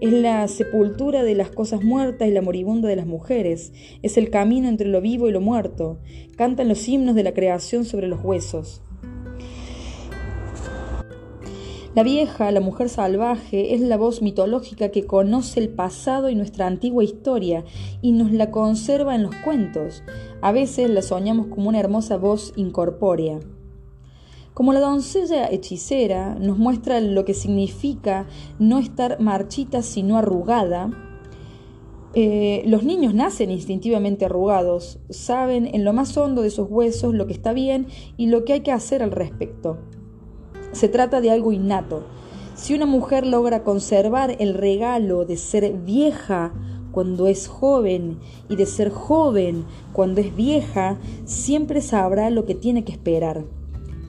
Es 0.00 0.12
la 0.12 0.46
sepultura 0.46 1.24
de 1.24 1.34
las 1.34 1.50
cosas 1.50 1.82
muertas 1.82 2.28
y 2.28 2.30
la 2.30 2.42
moribunda 2.42 2.88
de 2.88 2.94
las 2.94 3.08
mujeres. 3.08 3.72
Es 4.04 4.16
el 4.16 4.30
camino 4.30 4.68
entre 4.68 4.86
lo 4.86 5.00
vivo 5.00 5.28
y 5.28 5.32
lo 5.32 5.40
muerto. 5.40 5.98
Cantan 6.36 6.68
los 6.68 6.86
himnos 6.86 7.16
de 7.16 7.24
la 7.24 7.34
creación 7.34 7.86
sobre 7.86 8.06
los 8.06 8.22
huesos. 8.22 8.82
La 11.98 12.04
vieja, 12.04 12.52
la 12.52 12.60
mujer 12.60 12.88
salvaje, 12.88 13.74
es 13.74 13.80
la 13.80 13.96
voz 13.96 14.22
mitológica 14.22 14.90
que 14.90 15.02
conoce 15.02 15.58
el 15.58 15.68
pasado 15.68 16.30
y 16.30 16.36
nuestra 16.36 16.68
antigua 16.68 17.02
historia 17.02 17.64
y 18.02 18.12
nos 18.12 18.30
la 18.30 18.52
conserva 18.52 19.16
en 19.16 19.24
los 19.24 19.34
cuentos. 19.34 20.04
A 20.40 20.52
veces 20.52 20.88
la 20.90 21.02
soñamos 21.02 21.48
como 21.48 21.68
una 21.70 21.80
hermosa 21.80 22.16
voz 22.16 22.52
incorpórea. 22.54 23.40
Como 24.54 24.72
la 24.72 24.78
doncella 24.78 25.50
hechicera 25.50 26.36
nos 26.36 26.56
muestra 26.56 27.00
lo 27.00 27.24
que 27.24 27.34
significa 27.34 28.28
no 28.60 28.78
estar 28.78 29.18
marchita 29.18 29.82
sino 29.82 30.18
arrugada, 30.18 30.90
eh, 32.14 32.62
los 32.64 32.84
niños 32.84 33.12
nacen 33.12 33.50
instintivamente 33.50 34.26
arrugados, 34.26 35.00
saben 35.10 35.66
en 35.74 35.84
lo 35.84 35.92
más 35.92 36.16
hondo 36.16 36.42
de 36.42 36.50
sus 36.50 36.70
huesos 36.70 37.12
lo 37.12 37.26
que 37.26 37.32
está 37.32 37.52
bien 37.52 37.88
y 38.16 38.28
lo 38.28 38.44
que 38.44 38.52
hay 38.52 38.60
que 38.60 38.70
hacer 38.70 39.02
al 39.02 39.10
respecto. 39.10 39.78
Se 40.72 40.88
trata 40.88 41.20
de 41.20 41.30
algo 41.30 41.52
innato. 41.52 42.04
Si 42.54 42.74
una 42.74 42.86
mujer 42.86 43.26
logra 43.26 43.62
conservar 43.62 44.36
el 44.38 44.54
regalo 44.54 45.24
de 45.24 45.36
ser 45.36 45.72
vieja 45.72 46.52
cuando 46.90 47.28
es 47.28 47.46
joven 47.46 48.18
y 48.48 48.56
de 48.56 48.66
ser 48.66 48.90
joven 48.90 49.64
cuando 49.92 50.20
es 50.20 50.34
vieja, 50.34 50.98
siempre 51.24 51.80
sabrá 51.80 52.30
lo 52.30 52.44
que 52.44 52.54
tiene 52.54 52.84
que 52.84 52.92
esperar. 52.92 53.44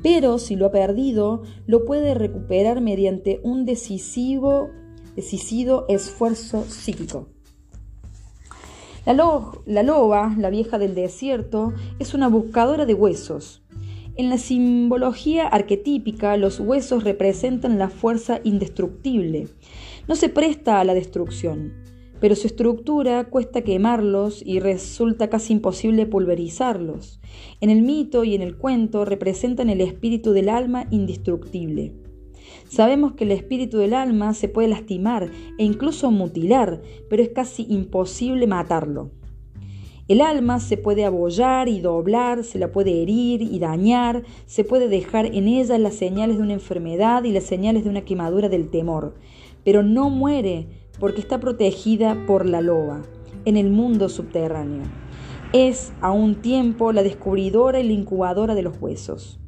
Pero 0.02 0.39
si 0.39 0.56
lo 0.56 0.67
ha 0.67 0.72
perdido, 0.72 1.43
lo 1.67 1.86
puede 1.86 2.13
recuperar 2.13 2.82
mediante 2.82 3.39
un 3.43 3.65
decisivo, 3.65 4.69
decisivo 5.15 5.86
esfuerzo 5.89 6.63
psíquico. 6.67 7.28
La, 9.06 9.15
la 9.65 9.84
loba, 9.84 10.36
la 10.38 10.50
vieja 10.50 10.78
del 10.80 10.95
desierto, 10.95 11.74
es 12.00 12.13
una 12.13 12.28
buscadora 12.28 12.86
de 12.86 12.93
huesos. 12.93 13.62
En 14.20 14.28
la 14.28 14.38
simbología 14.38 15.48
arquetípica, 15.48 16.36
los 16.36 16.60
huesos 16.60 17.06
representan 17.06 17.80
la 17.80 17.88
fuerza 17.88 18.42
indestructible. 18.44 19.48
No 20.10 20.16
se 20.18 20.28
presta 20.28 20.82
a 20.82 20.84
la 20.84 20.94
destrucción, 20.94 21.72
pero 22.20 22.36
su 22.36 22.48
estructura 22.48 23.30
cuesta 23.30 23.62
quemarlos 23.62 24.44
y 24.46 24.60
resulta 24.60 25.30
casi 25.30 25.54
imposible 25.54 26.06
pulverizarlos. 26.06 27.22
En 27.62 27.70
el 27.70 27.82
mito 27.82 28.26
y 28.26 28.36
en 28.36 28.42
el 28.42 28.58
cuento 28.58 29.06
representan 29.06 29.70
el 29.70 29.80
espíritu 29.80 30.34
del 30.34 30.50
alma 30.50 30.86
indestructible. 30.92 31.94
Sabemos 32.68 33.14
que 33.14 33.24
el 33.24 33.32
espíritu 33.32 33.78
del 33.78 33.94
alma 33.94 34.34
se 34.34 34.50
puede 34.50 34.68
lastimar 34.68 35.32
e 35.58 35.64
incluso 35.64 36.12
mutilar, 36.12 36.82
pero 37.10 37.24
es 37.24 37.30
casi 37.30 37.66
imposible 37.70 38.48
matarlo. 38.48 39.12
El 40.10 40.22
alma 40.22 40.60
se 40.60 40.76
puede 40.76 41.06
abollar 41.06 41.69
y 41.69 41.82
doblar, 41.82 42.43
se 42.43 42.58
la 42.58 42.72
puede 42.72 43.04
herir 43.04 43.43
y 43.43 43.60
dañar, 43.60 44.24
se 44.48 44.63
puede 44.63 44.89
dejar 44.89 45.28
en 45.28 45.48
ella 45.48 45.78
las 45.78 45.93
señales 45.93 46.38
de 46.38 46.41
una 46.41 46.54
enfermedad 46.54 47.26
y 47.26 47.32
las 47.32 47.43
señales 47.43 47.84
de 47.84 47.91
una 47.91 48.02
quemadura 48.02 48.50
del 48.50 48.72
temor, 48.72 49.13
pero 49.63 49.84
no 49.84 50.10
muere 50.10 50.65
porque 51.00 51.22
está 51.22 51.39
protegida 51.39 52.26
por 52.26 52.48
la 52.48 52.60
loba 52.60 53.04
en 53.45 53.56
el 53.56 53.69
mundo 53.69 54.10
subterráneo. 54.10 54.82
Es 55.54 55.93
a 56.02 56.10
un 56.10 56.41
tiempo 56.41 56.91
la 56.91 57.04
descubridora 57.04 57.80
y 57.80 57.84
la 57.88 57.93
incubadora 57.93 58.56
de 58.56 58.63
los 58.63 58.82
huesos. 58.82 59.39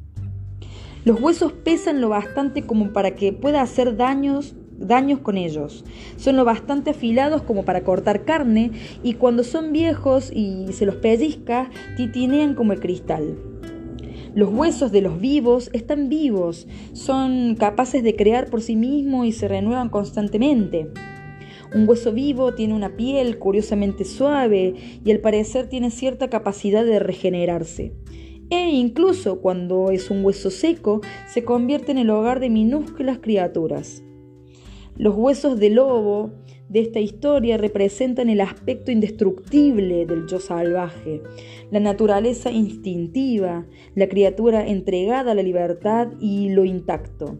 Los 1.04 1.20
huesos 1.20 1.52
pesan 1.52 2.00
lo 2.00 2.10
bastante 2.10 2.62
como 2.62 2.92
para 2.92 3.16
que 3.16 3.32
pueda 3.32 3.62
hacer 3.62 3.96
daños 3.96 4.54
daños 4.86 5.20
con 5.20 5.36
ellos. 5.38 5.84
Son 6.16 6.36
lo 6.36 6.44
bastante 6.44 6.90
afilados 6.90 7.42
como 7.42 7.64
para 7.64 7.82
cortar 7.82 8.24
carne 8.24 8.72
y 9.02 9.14
cuando 9.14 9.44
son 9.44 9.72
viejos 9.72 10.30
y 10.34 10.72
se 10.72 10.86
los 10.86 10.96
pellizca, 10.96 11.70
titinean 11.96 12.54
como 12.54 12.72
el 12.72 12.80
cristal. 12.80 13.38
Los 14.34 14.48
huesos 14.50 14.92
de 14.92 15.02
los 15.02 15.20
vivos 15.20 15.68
están 15.74 16.08
vivos, 16.08 16.66
son 16.94 17.54
capaces 17.54 18.02
de 18.02 18.16
crear 18.16 18.48
por 18.48 18.62
sí 18.62 18.76
mismos 18.76 19.26
y 19.26 19.32
se 19.32 19.46
renuevan 19.46 19.90
constantemente. 19.90 20.88
Un 21.74 21.88
hueso 21.88 22.12
vivo 22.12 22.54
tiene 22.54 22.74
una 22.74 22.96
piel 22.96 23.38
curiosamente 23.38 24.04
suave 24.04 24.74
y 25.04 25.10
al 25.10 25.20
parecer 25.20 25.68
tiene 25.68 25.90
cierta 25.90 26.28
capacidad 26.28 26.84
de 26.84 26.98
regenerarse. 26.98 27.92
E 28.50 28.70
incluso 28.70 29.40
cuando 29.40 29.90
es 29.90 30.10
un 30.10 30.24
hueso 30.24 30.50
seco, 30.50 31.00
se 31.26 31.44
convierte 31.44 31.92
en 31.92 31.98
el 31.98 32.10
hogar 32.10 32.40
de 32.40 32.50
minúsculas 32.50 33.18
criaturas. 33.18 34.02
Los 34.96 35.16
huesos 35.16 35.58
de 35.58 35.70
lobo 35.70 36.32
de 36.68 36.80
esta 36.80 37.00
historia 37.00 37.56
representan 37.56 38.28
el 38.28 38.40
aspecto 38.40 38.90
indestructible 38.90 40.06
del 40.06 40.26
yo 40.26 40.38
salvaje, 40.38 41.22
la 41.70 41.80
naturaleza 41.80 42.50
instintiva, 42.50 43.66
la 43.94 44.08
criatura 44.08 44.66
entregada 44.66 45.32
a 45.32 45.34
la 45.34 45.42
libertad 45.42 46.08
y 46.20 46.50
lo 46.50 46.64
intacto. 46.64 47.38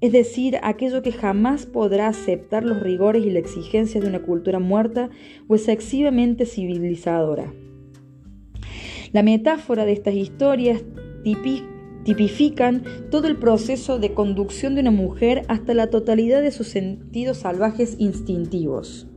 Es 0.00 0.12
decir, 0.12 0.58
aquello 0.62 1.02
que 1.02 1.12
jamás 1.12 1.66
podrá 1.66 2.08
aceptar 2.08 2.64
los 2.64 2.80
rigores 2.80 3.24
y 3.24 3.30
la 3.30 3.38
exigencia 3.38 4.00
de 4.00 4.08
una 4.08 4.22
cultura 4.22 4.58
muerta 4.58 5.10
o 5.46 5.54
excesivamente 5.54 6.46
civilizadora. 6.46 7.52
La 9.12 9.22
metáfora 9.22 9.84
de 9.84 9.92
estas 9.92 10.14
historias 10.14 10.82
típicas 11.22 11.79
tipifican 12.04 12.82
todo 13.10 13.28
el 13.28 13.36
proceso 13.36 13.98
de 13.98 14.14
conducción 14.14 14.74
de 14.74 14.80
una 14.80 14.90
mujer 14.90 15.42
hasta 15.48 15.74
la 15.74 15.88
totalidad 15.88 16.42
de 16.42 16.50
sus 16.50 16.68
sentidos 16.68 17.38
salvajes 17.38 17.96
instintivos. 17.98 19.09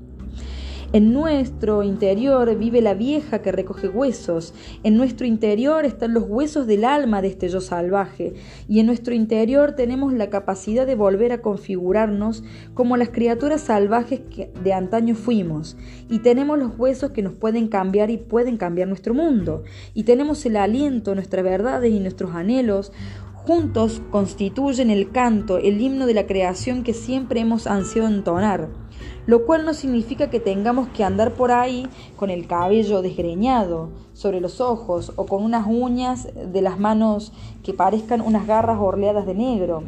En 0.93 1.12
nuestro 1.12 1.82
interior 1.82 2.56
vive 2.56 2.79
la 2.79 2.93
vieja 2.93 3.41
que 3.41 3.51
recoge 3.51 3.89
huesos, 3.89 4.53
en 4.84 4.95
nuestro 4.95 5.25
interior 5.25 5.86
están 5.86 6.13
los 6.13 6.25
huesos 6.27 6.67
del 6.67 6.86
alma 6.86 7.23
de 7.23 7.29
este 7.29 7.49
yo 7.49 7.62
salvaje, 7.62 8.36
y 8.67 8.79
en 8.79 8.86
nuestro 8.86 9.15
interior 9.15 9.71
tenemos 9.71 10.13
la 10.13 10.29
capacidad 10.29 10.86
de 10.86 10.93
volver 10.93 11.32
a 11.32 11.41
configurarnos 11.41 12.43
como 12.75 12.95
las 12.95 13.10
criaturas 13.10 13.62
salvajes 13.62 14.19
que 14.29 14.51
de 14.63 14.73
antaño 14.73 15.15
fuimos, 15.15 15.77
y 16.12 16.19
tenemos 16.19 16.60
los 16.60 16.77
huesos 16.77 17.10
que 17.10 17.23
nos 17.23 17.34
pueden 17.34 17.69
cambiar 17.69 18.12
y 18.12 18.17
pueden 18.17 18.58
cambiar 18.58 18.88
nuestro 18.88 19.15
mundo, 19.15 19.63
y 19.95 20.03
tenemos 20.03 20.45
el 20.45 20.58
aliento, 20.58 21.15
nuestras 21.15 21.43
verdades 21.43 21.91
y 21.91 21.99
nuestros 21.99 22.36
anhelos, 22.36 22.91
juntos 23.34 23.99
constituyen 24.12 24.91
el 24.91 25.10
canto, 25.10 25.58
el 25.58 25.82
himno 25.82 26.06
de 26.06 26.13
la 26.13 26.27
creación 26.27 26.84
que 26.84 26.93
siempre 26.93 27.39
hemos 27.39 27.65
ansiado 27.65 28.08
entonar 28.08 28.83
lo 29.25 29.45
cual 29.45 29.65
no 29.65 29.73
significa 29.73 30.29
que 30.29 30.39
tengamos 30.39 30.88
que 30.89 31.03
andar 31.03 31.33
por 31.33 31.51
ahí 31.51 31.88
con 32.15 32.29
el 32.29 32.47
cabello 32.47 33.01
desgreñado 33.01 33.89
sobre 34.13 34.41
los 34.41 34.59
ojos 34.59 35.13
o 35.15 35.25
con 35.25 35.43
unas 35.43 35.65
uñas 35.67 36.27
de 36.33 36.62
las 36.62 36.79
manos 36.79 37.31
que 37.63 37.73
parezcan 37.73 38.21
unas 38.21 38.45
garras 38.47 38.79
orleadas 38.79 39.25
de 39.25 39.33
negro. 39.33 39.83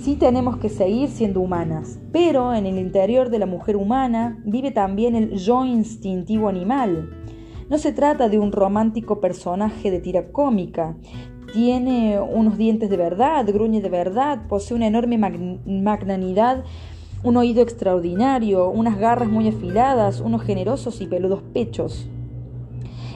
Sí 0.00 0.16
tenemos 0.16 0.58
que 0.58 0.68
seguir 0.68 1.08
siendo 1.08 1.40
humanas, 1.40 1.98
pero 2.12 2.54
en 2.54 2.66
el 2.66 2.78
interior 2.78 3.30
de 3.30 3.40
la 3.40 3.46
mujer 3.46 3.76
humana 3.76 4.40
vive 4.44 4.70
también 4.70 5.16
el 5.16 5.36
yo 5.36 5.64
instintivo 5.64 6.48
animal. 6.48 7.10
No 7.68 7.78
se 7.78 7.92
trata 7.92 8.28
de 8.28 8.38
un 8.38 8.52
romántico 8.52 9.20
personaje 9.20 9.90
de 9.90 9.98
tira 10.00 10.30
cómica. 10.30 10.96
Tiene 11.52 12.20
unos 12.20 12.56
dientes 12.56 12.90
de 12.90 12.96
verdad, 12.96 13.44
gruñe 13.46 13.80
de 13.80 13.88
verdad, 13.88 14.46
posee 14.48 14.76
una 14.76 14.86
enorme 14.86 15.18
magnanimidad 15.18 16.64
un 17.22 17.36
oído 17.36 17.62
extraordinario, 17.62 18.68
unas 18.68 18.98
garras 18.98 19.28
muy 19.28 19.48
afiladas, 19.48 20.20
unos 20.20 20.42
generosos 20.42 21.00
y 21.00 21.06
peludos 21.06 21.42
pechos. 21.52 22.08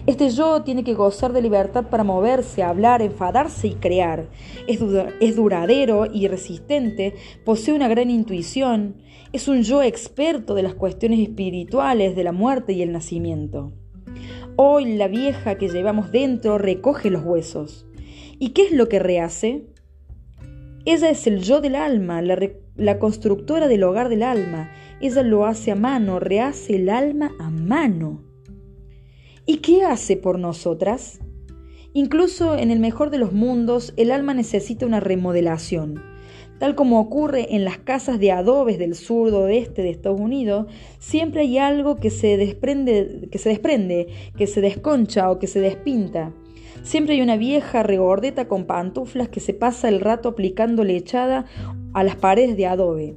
Este 0.04 0.30
yo 0.30 0.62
tiene 0.62 0.82
que 0.82 0.94
gozar 0.94 1.32
de 1.32 1.42
libertad 1.42 1.84
para 1.88 2.02
moverse, 2.02 2.64
hablar, 2.64 3.02
enfadarse 3.02 3.68
y 3.68 3.74
crear. 3.74 4.28
Es, 4.66 4.80
es, 5.20 5.36
duradero 5.36 6.06
y 6.12 6.26
resistente, 6.26 7.14
posee 7.44 7.72
una 7.72 7.86
gran 7.86 8.10
intuición, 8.10 8.96
es 9.32 9.46
un 9.46 9.62
yo 9.62 9.80
experto 9.80 10.54
de 10.54 10.64
las 10.64 10.74
cuestiones 10.74 11.20
espirituales 11.20 12.16
de 12.16 12.24
la 12.24 12.32
muerte 12.32 12.72
y 12.72 12.82
el 12.82 12.90
nacimiento. 12.90 13.72
Hoy 14.56 14.96
la 14.96 15.06
vieja 15.06 15.56
que 15.56 15.68
llevamos 15.68 16.10
dentro 16.10 16.58
recoge 16.58 17.08
los 17.08 17.24
huesos. 17.24 17.86
¿Y 18.40 18.50
qué 18.50 18.62
es 18.62 18.72
lo 18.72 18.88
que 18.88 18.98
rehace? 18.98 19.71
Ella 20.84 21.10
es 21.10 21.28
el 21.28 21.40
yo 21.42 21.60
del 21.60 21.76
alma, 21.76 22.22
la, 22.22 22.98
constructora 22.98 23.68
del 23.68 23.84
hogar 23.84 24.08
del 24.08 24.24
alma. 24.24 24.72
Ella 25.00 25.22
lo 25.22 25.46
hace 25.46 25.70
a 25.70 25.76
mano, 25.76 26.18
rehace 26.18 26.74
el 26.74 26.88
alma 26.88 27.30
a 27.38 27.50
mano. 27.50 28.24
¿Y 29.46 29.58
qué 29.58 29.84
hace 29.84 30.16
por 30.16 30.40
nosotras? 30.40 31.20
Incluso 31.92 32.56
en 32.56 32.72
el 32.72 32.80
mejor 32.80 33.10
de 33.10 33.18
los 33.18 33.32
mundos, 33.32 33.94
el 33.96 34.10
alma 34.10 34.34
necesita 34.34 34.84
una 34.84 34.98
remodelación. 34.98 36.02
Tal 36.58 36.74
como 36.74 36.98
ocurre 37.00 37.54
en 37.54 37.64
las 37.64 37.78
casas 37.78 38.18
de 38.18 38.32
adobes 38.32 38.78
del 38.78 38.96
sur 38.96 39.32
oeste 39.34 39.82
de 39.82 39.90
Estados 39.90 40.20
Unidos, 40.20 40.66
siempre 40.98 41.42
hay 41.42 41.58
algo 41.58 41.96
que 41.96 42.10
se 42.10 42.36
desprende, 42.36 43.28
que 43.30 43.38
se 43.38 43.50
desprende, 43.50 44.08
que 44.36 44.48
se 44.48 44.60
desconcha 44.60 45.30
o 45.30 45.38
que 45.38 45.46
se 45.46 45.60
despinta. 45.60 46.32
Siempre 46.82 47.14
hay 47.14 47.22
una 47.22 47.36
vieja 47.36 47.84
regordeta 47.84 48.48
con 48.48 48.64
pantuflas 48.66 49.28
que 49.28 49.38
se 49.38 49.54
pasa 49.54 49.88
el 49.88 50.00
rato 50.00 50.30
aplicando 50.30 50.82
lechada 50.82 51.44
a 51.94 52.02
las 52.02 52.16
paredes 52.16 52.56
de 52.56 52.66
adobe. 52.66 53.16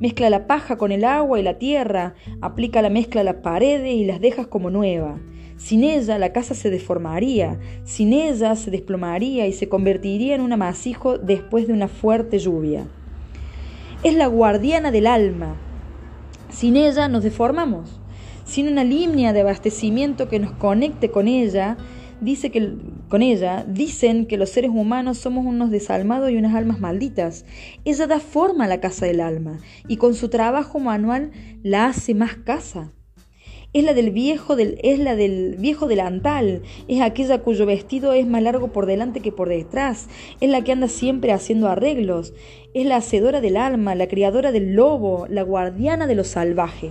Mezcla 0.00 0.30
la 0.30 0.46
paja 0.46 0.78
con 0.78 0.92
el 0.92 1.04
agua 1.04 1.40
y 1.40 1.42
la 1.42 1.58
tierra, 1.58 2.14
aplica 2.40 2.80
la 2.80 2.90
mezcla 2.90 3.22
a 3.22 3.24
las 3.24 3.36
paredes 3.36 3.92
y 3.92 4.04
las 4.04 4.20
dejas 4.20 4.46
como 4.46 4.70
nueva. 4.70 5.20
Sin 5.56 5.82
ella 5.82 6.18
la 6.18 6.32
casa 6.32 6.54
se 6.54 6.70
deformaría, 6.70 7.58
sin 7.84 8.12
ella 8.12 8.54
se 8.54 8.70
desplomaría 8.70 9.46
y 9.46 9.52
se 9.52 9.68
convertiría 9.68 10.34
en 10.34 10.40
un 10.40 10.52
amasijo 10.52 11.18
después 11.18 11.66
de 11.66 11.72
una 11.72 11.88
fuerte 11.88 12.38
lluvia. 12.38 12.86
Es 14.02 14.14
la 14.14 14.26
guardiana 14.26 14.90
del 14.90 15.06
alma. 15.06 15.56
Sin 16.50 16.76
ella 16.76 17.08
nos 17.08 17.22
deformamos. 17.22 18.00
Sin 18.44 18.68
una 18.68 18.82
línea 18.82 19.32
de 19.32 19.40
abastecimiento 19.42 20.28
que 20.28 20.40
nos 20.40 20.52
conecte 20.52 21.10
con 21.10 21.28
ella, 21.28 21.76
dice 22.22 22.50
que 22.50 22.76
con 23.08 23.20
ella 23.20 23.64
dicen 23.68 24.26
que 24.26 24.38
los 24.38 24.50
seres 24.50 24.70
humanos 24.70 25.18
somos 25.18 25.44
unos 25.44 25.70
desalmados 25.70 26.30
y 26.30 26.36
unas 26.36 26.54
almas 26.54 26.80
malditas. 26.80 27.44
Ella 27.84 28.06
da 28.06 28.20
forma 28.20 28.64
a 28.64 28.68
la 28.68 28.80
casa 28.80 29.06
del 29.06 29.20
alma 29.20 29.58
y 29.88 29.96
con 29.96 30.14
su 30.14 30.28
trabajo 30.28 30.78
manual 30.78 31.32
la 31.62 31.86
hace 31.86 32.14
más 32.14 32.36
casa. 32.36 32.92
Es 33.74 33.84
la 33.84 33.94
del 33.94 34.10
viejo 34.10 34.54
del, 34.54 34.78
es 34.82 34.98
la 34.98 35.16
del 35.16 35.56
viejo 35.58 35.88
delantal, 35.88 36.60
es 36.88 37.00
aquella 37.00 37.38
cuyo 37.38 37.64
vestido 37.64 38.12
es 38.12 38.26
más 38.26 38.42
largo 38.42 38.68
por 38.68 38.84
delante 38.84 39.20
que 39.20 39.32
por 39.32 39.48
detrás, 39.48 40.08
es 40.42 40.50
la 40.50 40.62
que 40.62 40.72
anda 40.72 40.88
siempre 40.88 41.32
haciendo 41.32 41.68
arreglos, 41.68 42.34
es 42.74 42.84
la 42.84 42.96
hacedora 42.96 43.40
del 43.40 43.56
alma, 43.56 43.94
la 43.94 44.08
criadora 44.08 44.52
del 44.52 44.74
lobo, 44.74 45.26
la 45.30 45.42
guardiana 45.42 46.06
de 46.06 46.14
lo 46.14 46.24
salvaje. 46.24 46.90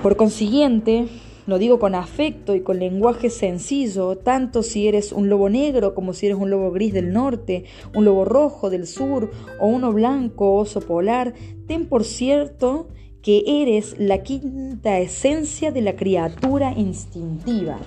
Por 0.00 0.14
consiguiente, 0.14 1.08
lo 1.46 1.58
digo 1.58 1.78
con 1.78 1.94
afecto 1.94 2.54
y 2.54 2.60
con 2.60 2.78
lenguaje 2.78 3.30
sencillo, 3.30 4.18
tanto 4.18 4.62
si 4.62 4.88
eres 4.88 5.12
un 5.12 5.28
lobo 5.28 5.48
negro 5.48 5.94
como 5.94 6.12
si 6.12 6.26
eres 6.26 6.38
un 6.38 6.50
lobo 6.50 6.72
gris 6.72 6.92
del 6.92 7.12
norte, 7.12 7.64
un 7.94 8.04
lobo 8.04 8.24
rojo 8.24 8.68
del 8.68 8.86
sur 8.86 9.30
o 9.60 9.66
uno 9.66 9.92
blanco 9.92 10.54
oso 10.54 10.80
polar. 10.80 11.34
Ten 11.66 11.86
por 11.86 12.04
cierto 12.04 12.88
que 13.22 13.44
eres 13.46 13.96
la 13.98 14.22
quinta 14.22 14.98
esencia 14.98 15.70
de 15.70 15.82
la 15.82 15.96
criatura 15.96 16.72
instintiva. 16.76 17.78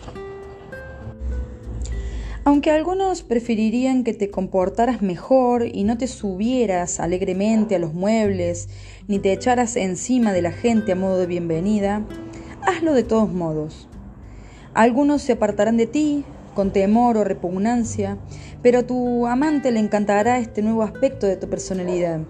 Aunque 2.46 2.72
algunos 2.72 3.22
preferirían 3.22 4.04
que 4.04 4.14
te 4.14 4.32
comportaras 4.32 5.02
mejor 5.02 5.68
y 5.72 5.84
no 5.84 5.98
te 5.98 6.08
subieras 6.08 7.00
alegremente 7.00 7.76
a 7.76 7.80
los 7.80 7.94
muebles, 7.94 8.70
ni 9.08 9.20
te 9.20 9.34
echaras 9.34 9.76
encima 9.76 10.34
de 10.34 10.42
la 10.42 10.52
gente 10.52 10.94
a 10.94 10.96
modo 10.96 11.20
de 11.20 11.28
bienvenida, 11.28 12.08
hazlo 12.66 12.94
de 12.94 13.04
todos 13.04 13.32
modos. 13.32 13.88
Algunos 14.74 15.22
se 15.22 15.34
apartarán 15.34 15.78
de 15.78 15.88
ti 15.88 16.26
con 16.54 16.72
temor 16.72 17.18
o 17.18 17.24
repugnancia, 17.24 18.18
pero 18.62 18.80
a 18.80 18.84
tu 18.84 19.28
amante 19.28 19.72
le 19.72 19.80
encantará 19.80 20.40
este 20.40 20.62
nuevo 20.62 20.84
aspecto 20.84 21.26
de 21.26 21.38
tu 21.38 21.50
personalidad, 21.50 22.22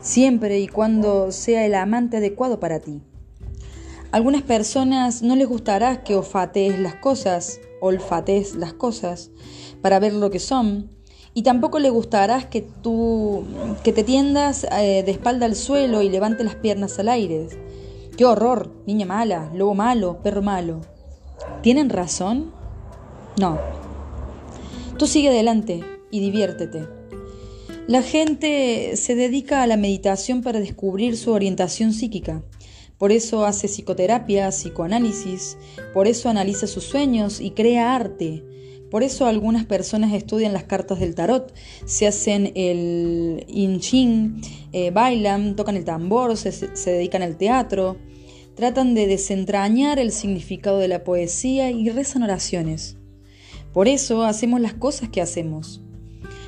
siempre 0.00 0.58
y 0.58 0.68
cuando 0.68 1.30
sea 1.32 1.64
el 1.64 1.74
amante 1.74 2.16
adecuado 2.16 2.60
para 2.60 2.80
ti. 2.80 3.02
algunas 4.10 4.42
personas 4.42 5.22
no 5.22 5.36
les 5.36 5.46
gustará 5.46 6.02
que 6.02 6.16
olfatees 6.16 6.78
las 6.78 6.94
cosas, 6.94 7.60
olfatees 7.80 8.54
las 8.56 8.72
cosas, 8.72 9.30
para 9.82 9.98
ver 9.98 10.14
lo 10.14 10.30
que 10.30 10.38
son. 10.38 10.90
Y 11.34 11.42
tampoco 11.42 11.78
le 11.78 11.90
gustará 11.90 12.48
que 12.48 12.62
tú 12.62 13.44
que 13.84 13.92
te 13.92 14.02
tiendas 14.02 14.64
eh, 14.64 15.02
de 15.04 15.10
espalda 15.12 15.46
al 15.46 15.54
suelo 15.54 16.02
y 16.02 16.08
levantes 16.08 16.44
las 16.44 16.56
piernas 16.56 16.98
al 16.98 17.08
aire. 17.08 17.48
¡Qué 18.18 18.24
horror! 18.24 18.72
Niña 18.84 19.06
mala, 19.06 19.48
lobo 19.54 19.76
malo, 19.76 20.20
perro 20.24 20.42
malo. 20.42 20.80
¿Tienen 21.62 21.88
razón? 21.88 22.50
No. 23.38 23.60
Tú 24.98 25.06
sigue 25.06 25.28
adelante 25.28 25.84
y 26.10 26.18
diviértete. 26.18 26.88
La 27.86 28.02
gente 28.02 28.96
se 28.96 29.14
dedica 29.14 29.62
a 29.62 29.68
la 29.68 29.76
meditación 29.76 30.42
para 30.42 30.58
descubrir 30.58 31.16
su 31.16 31.30
orientación 31.30 31.92
psíquica. 31.92 32.42
Por 32.98 33.12
eso 33.12 33.44
hace 33.44 33.68
psicoterapia, 33.68 34.48
psicoanálisis, 34.48 35.56
por 35.94 36.08
eso 36.08 36.28
analiza 36.28 36.66
sus 36.66 36.82
sueños 36.82 37.40
y 37.40 37.52
crea 37.52 37.94
arte. 37.94 38.42
Por 38.90 39.04
eso 39.04 39.26
algunas 39.26 39.64
personas 39.64 40.12
estudian 40.12 40.52
las 40.52 40.64
cartas 40.64 40.98
del 40.98 41.14
tarot, 41.14 41.54
se 41.84 42.08
hacen 42.08 42.50
el 42.56 43.44
in 43.46 43.78
ching, 43.78 44.40
eh, 44.72 44.90
bailan, 44.90 45.54
tocan 45.54 45.76
el 45.76 45.84
tambor, 45.84 46.36
se 46.36 46.90
dedican 46.90 47.22
al 47.22 47.36
teatro, 47.36 47.96
tratan 48.58 48.96
de 48.96 49.06
desentrañar 49.06 50.00
el 50.00 50.10
significado 50.10 50.80
de 50.80 50.88
la 50.88 51.04
poesía 51.04 51.70
y 51.70 51.88
rezan 51.90 52.24
oraciones. 52.24 52.96
Por 53.72 53.86
eso 53.86 54.24
hacemos 54.24 54.60
las 54.60 54.74
cosas 54.74 55.10
que 55.10 55.20
hacemos. 55.20 55.80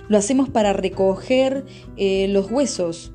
Lo 0.08 0.18
hacemos 0.18 0.48
para 0.48 0.72
recoger 0.72 1.66
eh, 1.96 2.26
los 2.26 2.50
huesos, 2.50 3.12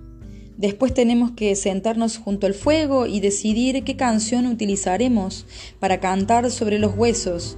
Después 0.58 0.94
tenemos 0.94 1.32
que 1.32 1.54
sentarnos 1.56 2.18
junto 2.18 2.48
al 2.48 2.54
fuego 2.54 3.08
y 3.08 3.20
decidir 3.20 3.84
qué 3.84 3.98
canción 3.98 4.46
utilizaremos 4.46 5.46
para 5.82 6.00
cantar 6.00 6.50
sobre 6.50 6.80
los 6.80 6.96
huesos, 6.96 7.58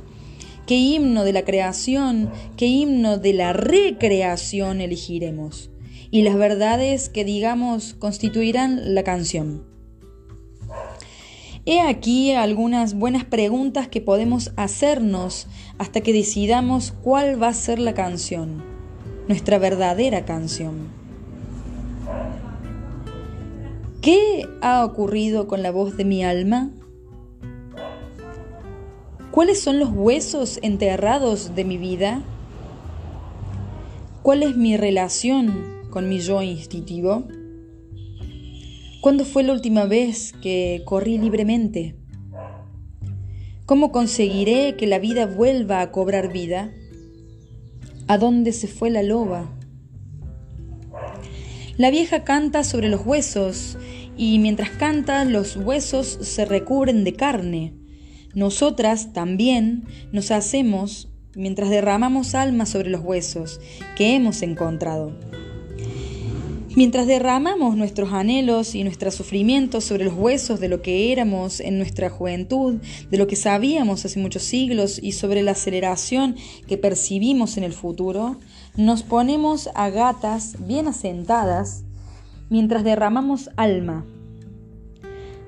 qué 0.66 0.78
himno 0.78 1.24
de 1.24 1.32
la 1.32 1.46
creación, 1.46 2.32
qué 2.56 2.66
himno 2.66 3.20
de 3.20 3.34
la 3.34 3.54
recreación 3.54 4.82
elegiremos, 4.82 5.70
y 6.10 6.24
las 6.24 6.38
verdades 6.38 7.10
que 7.10 7.24
digamos 7.24 7.94
constituirán 7.94 8.96
la 8.96 9.04
canción. 9.04 9.67
He 11.70 11.82
aquí 11.82 12.32
algunas 12.32 12.94
buenas 12.94 13.26
preguntas 13.26 13.90
que 13.90 14.00
podemos 14.00 14.54
hacernos 14.56 15.48
hasta 15.78 16.00
que 16.00 16.14
decidamos 16.14 16.94
cuál 17.04 17.44
va 17.44 17.50
a 17.50 17.54
ser 17.54 17.78
la 17.78 17.94
canción, 17.94 18.64
nuestra 19.28 19.58
verdadera 19.58 20.24
canción. 20.24 20.88
¿Qué 24.00 24.48
ha 24.62 24.86
ocurrido 24.86 25.50
con 25.50 25.62
la 25.62 25.72
voz 25.72 25.98
de 25.98 26.06
mi 26.06 26.24
alma? 26.24 26.72
¿Cuáles 29.32 29.62
son 29.62 29.78
los 29.78 29.90
huesos 29.90 30.60
enterrados 30.62 31.54
de 31.54 31.66
mi 31.66 31.78
vida? 31.78 32.22
¿Cuál 34.22 34.44
es 34.44 34.56
mi 34.56 34.78
relación 34.78 35.66
con 35.90 36.08
mi 36.08 36.20
yo 36.20 36.42
instintivo? 36.42 37.26
¿Cuándo 39.08 39.24
fue 39.24 39.44
la 39.44 39.54
última 39.54 39.86
vez 39.86 40.34
que 40.42 40.82
corrí 40.84 41.18
libremente? 41.18 41.96
¿Cómo 43.66 43.94
conseguiré 43.94 44.76
que 44.76 44.86
la 44.86 45.00
vida 45.00 45.26
vuelva 45.26 45.80
a 45.80 45.94
cobrar 45.94 46.34
vida? 46.34 46.74
¿A 48.10 48.18
dónde 48.18 48.52
se 48.52 48.68
fue 48.68 48.90
la 48.90 49.04
loba? 49.04 49.50
La 51.78 51.90
vieja 51.90 52.26
canta 52.26 52.66
sobre 52.66 52.90
los 52.90 53.06
huesos 53.06 53.78
y 54.18 54.40
mientras 54.40 54.72
canta 54.72 55.24
los 55.24 55.56
huesos 55.56 56.06
se 56.06 56.44
recubren 56.44 57.06
de 57.06 57.14
carne. 57.14 57.76
Nosotras 58.36 59.14
también 59.14 59.86
nos 60.12 60.32
hacemos 60.32 61.08
mientras 61.34 61.70
derramamos 61.70 62.36
alma 62.36 62.66
sobre 62.66 62.90
los 62.90 63.00
huesos 63.06 63.62
que 63.96 64.16
hemos 64.16 64.42
encontrado. 64.42 65.18
Mientras 66.78 67.08
derramamos 67.08 67.76
nuestros 67.76 68.14
anhelos 68.14 68.76
y 68.76 68.84
nuestros 68.84 69.16
sufrimientos 69.16 69.84
sobre 69.84 70.06
los 70.06 70.14
huesos 70.14 70.60
de 70.60 70.70
lo 70.70 70.84
que 70.84 71.12
éramos 71.12 71.60
en 71.60 71.80
nuestra 71.80 72.12
juventud, 72.12 72.76
de 73.10 73.18
lo 73.18 73.26
que 73.26 73.36
sabíamos 73.36 74.06
hace 74.06 74.20
muchos 74.20 74.44
siglos 74.44 75.00
y 75.02 75.14
sobre 75.14 75.42
la 75.42 75.54
aceleración 75.54 76.36
que 76.68 76.78
percibimos 76.78 77.58
en 77.58 77.64
el 77.64 77.74
futuro, 77.74 78.38
nos 78.76 79.02
ponemos 79.02 79.72
a 79.74 79.90
gatas 79.90 80.56
bien 80.68 80.88
asentadas 80.88 81.84
mientras 82.52 82.84
derramamos 82.84 83.50
alma. 83.56 84.06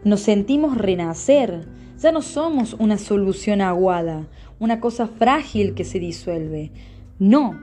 Nos 0.03 0.21
sentimos 0.21 0.79
renacer, 0.79 1.67
ya 2.01 2.11
no 2.11 2.23
somos 2.23 2.73
una 2.79 2.97
solución 2.97 3.61
aguada, 3.61 4.27
una 4.57 4.79
cosa 4.79 5.05
frágil 5.05 5.75
que 5.75 5.85
se 5.85 5.99
disuelve. 5.99 6.71
No, 7.19 7.55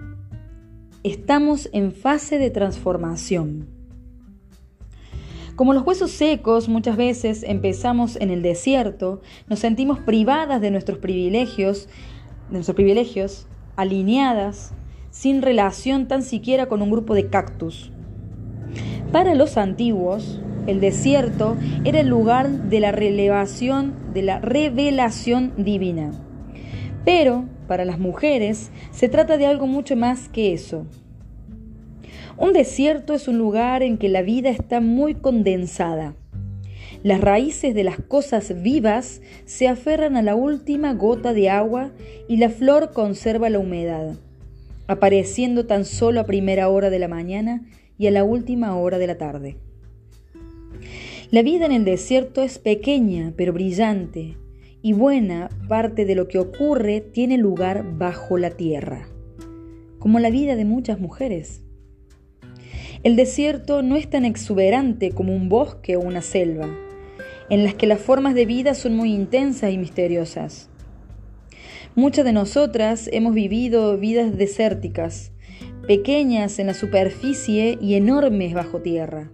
estamos 1.07 1.69
en 1.73 1.93
fase 1.93 2.37
de 2.39 2.51
transformación. 2.51 3.69
Como 5.55 5.73
los 5.73 5.87
huesos 5.87 6.11
secos 6.11 6.69
muchas 6.69 6.97
veces 6.97 7.45
empezamos 7.45 8.17
en 8.17 8.31
el 8.31 8.43
desierto, 8.43 9.23
nos 9.49 9.61
sentimos 9.61 10.01
privadas 10.01 10.61
de 10.61 10.73
nuestros 10.73 10.99
privilegios, 10.99 11.89
de 12.49 12.55
nuestros 12.55 12.75
privilegios, 12.75 13.47
alineadas, 13.77 14.75
sin 15.11 15.43
relación 15.43 16.09
tan 16.09 16.23
siquiera 16.23 16.67
con 16.67 16.83
un 16.83 16.91
grupo 16.91 17.15
de 17.15 17.29
cactus. 17.29 17.93
Para 19.13 19.37
los 19.37 19.57
antiguos, 19.57 20.41
el 20.67 20.81
desierto 20.81 21.57
era 21.85 22.01
el 22.01 22.09
lugar 22.09 22.51
de 22.51 22.81
la 22.81 22.91
relevación, 22.91 23.95
de 24.13 24.23
la 24.23 24.41
revelación 24.41 25.53
divina. 25.57 26.11
Pero 27.05 27.45
para 27.67 27.85
las 27.85 27.99
mujeres 27.99 28.71
se 28.91 29.09
trata 29.09 29.37
de 29.37 29.47
algo 29.47 29.67
mucho 29.67 29.97
más 29.97 30.29
que 30.29 30.53
eso. 30.53 30.87
Un 32.39 32.53
desierto 32.53 33.15
es 33.15 33.29
un 33.29 33.39
lugar 33.39 33.83
en 33.83 33.97
que 33.97 34.09
la 34.09 34.23
vida 34.23 34.51
está 34.51 34.81
muy 34.81 35.15
condensada. 35.15 36.15
Las 37.03 37.21
raíces 37.21 37.75
de 37.75 37.85
las 37.85 37.99
cosas 37.99 38.63
vivas 38.63 39.23
se 39.45 39.69
aferran 39.69 40.17
a 40.17 40.23
la 40.23 40.35
última 40.35 40.93
gota 40.93 41.33
de 41.33 41.49
agua 41.49 41.93
y 42.29 42.37
la 42.37 42.51
flor 42.51 42.93
conserva 42.93 43.49
la 43.49 43.59
humedad, 43.59 44.17
apareciendo 44.87 45.67
tan 45.67 45.85
solo 45.85 46.21
a 46.21 46.27
primera 46.27 46.69
hora 46.69 46.91
de 46.91 46.99
la 46.99 47.09
mañana 47.09 47.65
y 47.97 48.07
a 48.07 48.11
la 48.11 48.25
última 48.25 48.77
hora 48.77 48.99
de 48.99 49.07
la 49.07 49.17
tarde. 49.17 49.57
La 51.31 51.43
vida 51.43 51.67
en 51.67 51.73
el 51.73 51.85
desierto 51.85 52.43
es 52.43 52.59
pequeña 52.59 53.33
pero 53.37 53.53
brillante 53.53 54.37
y 54.87 54.93
buena 54.93 55.49
parte 55.67 56.05
de 56.05 56.15
lo 56.15 56.29
que 56.29 56.39
ocurre 56.39 57.01
tiene 57.01 57.39
lugar 57.39 57.99
bajo 57.99 58.39
la 58.39 58.51
tierra, 58.51 59.09
como 59.99 60.21
la 60.21 60.31
vida 60.31 60.55
de 60.55 60.65
muchas 60.65 61.01
mujeres. 61.01 61.65
El 63.03 63.17
desierto 63.17 63.83
no 63.83 63.97
es 63.97 64.09
tan 64.09 64.25
exuberante 64.25 65.11
como 65.11 65.35
un 65.35 65.49
bosque 65.49 65.97
o 65.97 66.01
una 66.01 66.23
selva, 66.23 66.69
en 67.51 67.65
las 67.65 67.75
que 67.75 67.89
las 67.89 68.01
formas 68.01 68.37
de 68.37 68.47
vida 68.47 68.75
son 68.75 68.95
muy 68.95 69.13
intensas 69.13 69.73
y 69.73 69.77
misteriosas. 69.77 70.71
Muchas 71.97 72.25
de 72.25 72.33
nosotras 72.33 73.11
hemos 73.13 73.35
vivido 73.35 73.99
vidas 73.99 74.39
desérticas, 74.39 75.33
pequeñas 75.89 76.61
en 76.61 76.69
la 76.69 76.75
superficie 76.75 77.77
y 77.81 77.95
enormes 77.95 78.55
bajo 78.55 78.83
tierra. 78.83 79.33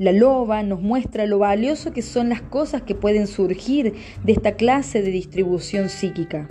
La 0.00 0.12
loba 0.12 0.62
nos 0.62 0.80
muestra 0.80 1.26
lo 1.26 1.40
valioso 1.40 1.92
que 1.92 2.00
son 2.00 2.30
las 2.30 2.40
cosas 2.40 2.80
que 2.80 2.94
pueden 2.94 3.26
surgir 3.26 3.92
de 4.24 4.32
esta 4.32 4.52
clase 4.52 5.02
de 5.02 5.10
distribución 5.10 5.90
psíquica. 5.90 6.48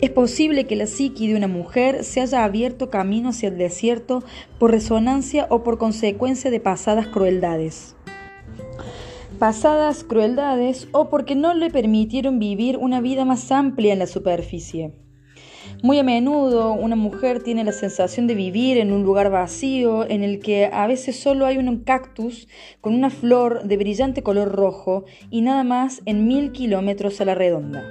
Es 0.00 0.10
posible 0.10 0.66
que 0.66 0.74
la 0.74 0.88
psiqui 0.88 1.28
de 1.28 1.36
una 1.36 1.46
mujer 1.46 2.02
se 2.02 2.20
haya 2.20 2.42
abierto 2.42 2.90
camino 2.90 3.28
hacia 3.28 3.48
el 3.48 3.58
desierto 3.58 4.24
por 4.58 4.72
resonancia 4.72 5.46
o 5.50 5.62
por 5.62 5.78
consecuencia 5.78 6.50
de 6.50 6.58
pasadas 6.58 7.06
crueldades. 7.06 7.94
Pasadas 9.38 10.02
crueldades 10.02 10.88
o 10.90 11.08
porque 11.08 11.36
no 11.36 11.54
le 11.54 11.70
permitieron 11.70 12.40
vivir 12.40 12.76
una 12.76 13.00
vida 13.00 13.24
más 13.24 13.52
amplia 13.52 13.92
en 13.92 14.00
la 14.00 14.08
superficie. 14.08 15.05
Muy 15.86 16.00
a 16.00 16.02
menudo 16.02 16.72
una 16.72 16.96
mujer 16.96 17.44
tiene 17.44 17.62
la 17.62 17.70
sensación 17.70 18.26
de 18.26 18.34
vivir 18.34 18.76
en 18.78 18.90
un 18.90 19.04
lugar 19.04 19.30
vacío 19.30 20.04
en 20.10 20.24
el 20.24 20.40
que 20.40 20.66
a 20.66 20.84
veces 20.88 21.14
solo 21.14 21.46
hay 21.46 21.58
un 21.58 21.84
cactus 21.84 22.48
con 22.80 22.92
una 22.92 23.08
flor 23.08 23.62
de 23.62 23.76
brillante 23.76 24.24
color 24.24 24.50
rojo 24.50 25.04
y 25.30 25.42
nada 25.42 25.62
más 25.62 26.02
en 26.04 26.26
mil 26.26 26.50
kilómetros 26.50 27.20
a 27.20 27.24
la 27.24 27.36
redonda. 27.36 27.84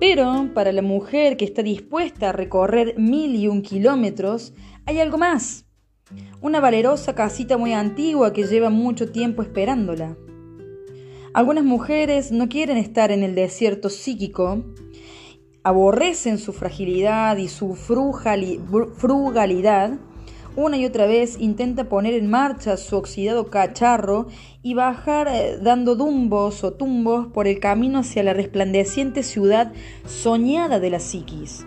Pero 0.00 0.48
para 0.54 0.72
la 0.72 0.80
mujer 0.80 1.36
que 1.36 1.44
está 1.44 1.62
dispuesta 1.62 2.30
a 2.30 2.32
recorrer 2.32 2.94
mil 2.96 3.34
y 3.36 3.46
un 3.46 3.60
kilómetros, 3.60 4.54
hay 4.86 4.98
algo 4.98 5.18
más. 5.18 5.66
Una 6.40 6.60
valerosa 6.60 7.14
casita 7.14 7.58
muy 7.58 7.74
antigua 7.74 8.32
que 8.32 8.46
lleva 8.46 8.70
mucho 8.70 9.12
tiempo 9.12 9.42
esperándola. 9.42 10.16
Algunas 11.34 11.64
mujeres 11.64 12.32
no 12.32 12.48
quieren 12.48 12.78
estar 12.78 13.10
en 13.10 13.22
el 13.22 13.34
desierto 13.34 13.90
psíquico 13.90 14.64
aborrecen 15.64 16.38
su 16.38 16.52
fragilidad 16.52 17.36
y 17.36 17.48
su 17.48 17.74
frugalidad 17.74 18.62
Una 20.54 20.76
y 20.76 20.84
otra 20.84 21.06
vez 21.06 21.40
intenta 21.40 21.84
poner 21.84 22.12
en 22.12 22.28
marcha 22.28 22.76
su 22.76 22.96
oxidado 22.96 23.48
cacharro 23.48 24.26
y 24.62 24.74
bajar 24.74 25.28
eh, 25.28 25.58
dando 25.62 25.94
dumbos 25.94 26.62
o 26.62 26.74
tumbos 26.74 27.28
por 27.28 27.46
el 27.46 27.58
camino 27.58 28.00
hacia 28.00 28.22
la 28.22 28.34
resplandeciente 28.34 29.22
ciudad 29.22 29.72
soñada 30.04 30.78
de 30.78 30.90
la 30.90 31.00
psiquis. 31.00 31.64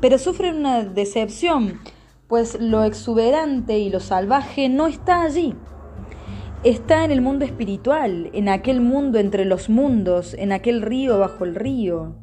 Pero 0.00 0.18
sufre 0.18 0.50
una 0.50 0.82
decepción, 0.82 1.80
pues 2.26 2.58
lo 2.58 2.84
exuberante 2.84 3.78
y 3.78 3.90
lo 3.90 4.00
salvaje 4.00 4.70
no 4.70 4.86
está 4.86 5.22
allí. 5.22 5.54
Está 6.64 7.04
en 7.04 7.10
el 7.10 7.20
mundo 7.20 7.44
espiritual, 7.44 8.30
en 8.32 8.48
aquel 8.48 8.80
mundo 8.80 9.18
entre 9.18 9.44
los 9.44 9.68
mundos, 9.68 10.32
en 10.34 10.52
aquel 10.52 10.80
río 10.80 11.18
bajo 11.18 11.44
el 11.44 11.54
río. 11.54 12.14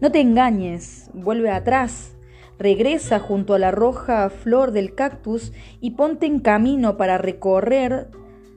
No 0.00 0.12
te 0.12 0.20
engañes, 0.20 1.10
vuelve 1.12 1.50
atrás, 1.50 2.16
regresa 2.56 3.18
junto 3.18 3.54
a 3.54 3.58
la 3.58 3.72
roja 3.72 4.30
flor 4.30 4.70
del 4.70 4.94
cactus 4.94 5.52
y 5.80 5.92
ponte 5.92 6.26
en 6.26 6.38
camino 6.38 6.96
para 6.96 7.18
recorrer 7.18 8.06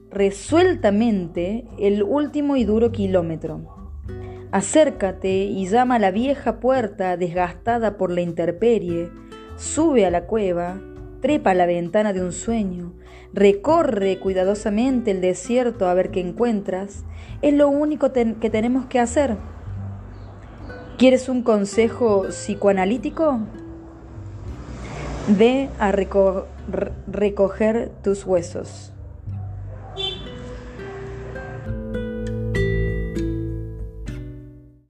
resueltamente 0.08 1.64
el 1.80 2.04
último 2.04 2.54
y 2.54 2.64
duro 2.64 2.92
kilómetro. 2.92 3.60
Acércate 4.52 5.44
y 5.46 5.66
llama 5.66 5.96
a 5.96 5.98
la 5.98 6.12
vieja 6.12 6.60
puerta 6.60 7.16
desgastada 7.16 7.96
por 7.96 8.12
la 8.12 8.20
intemperie, 8.20 9.10
sube 9.56 10.06
a 10.06 10.10
la 10.10 10.26
cueva, 10.26 10.80
trepa 11.20 11.50
a 11.50 11.54
la 11.54 11.66
ventana 11.66 12.12
de 12.12 12.22
un 12.22 12.32
sueño, 12.32 12.92
recorre 13.32 14.20
cuidadosamente 14.20 15.10
el 15.10 15.20
desierto 15.20 15.88
a 15.88 15.94
ver 15.94 16.12
qué 16.12 16.20
encuentras, 16.20 17.04
es 17.40 17.54
lo 17.54 17.68
único 17.68 18.12
que 18.12 18.50
tenemos 18.50 18.86
que 18.86 19.00
hacer. 19.00 19.38
¿Quieres 20.98 21.28
un 21.28 21.42
consejo 21.42 22.26
psicoanalítico? 22.28 23.40
Ve 25.28 25.68
a 25.78 25.92
recoger 25.92 27.90
tus 28.02 28.24
huesos. 28.24 28.91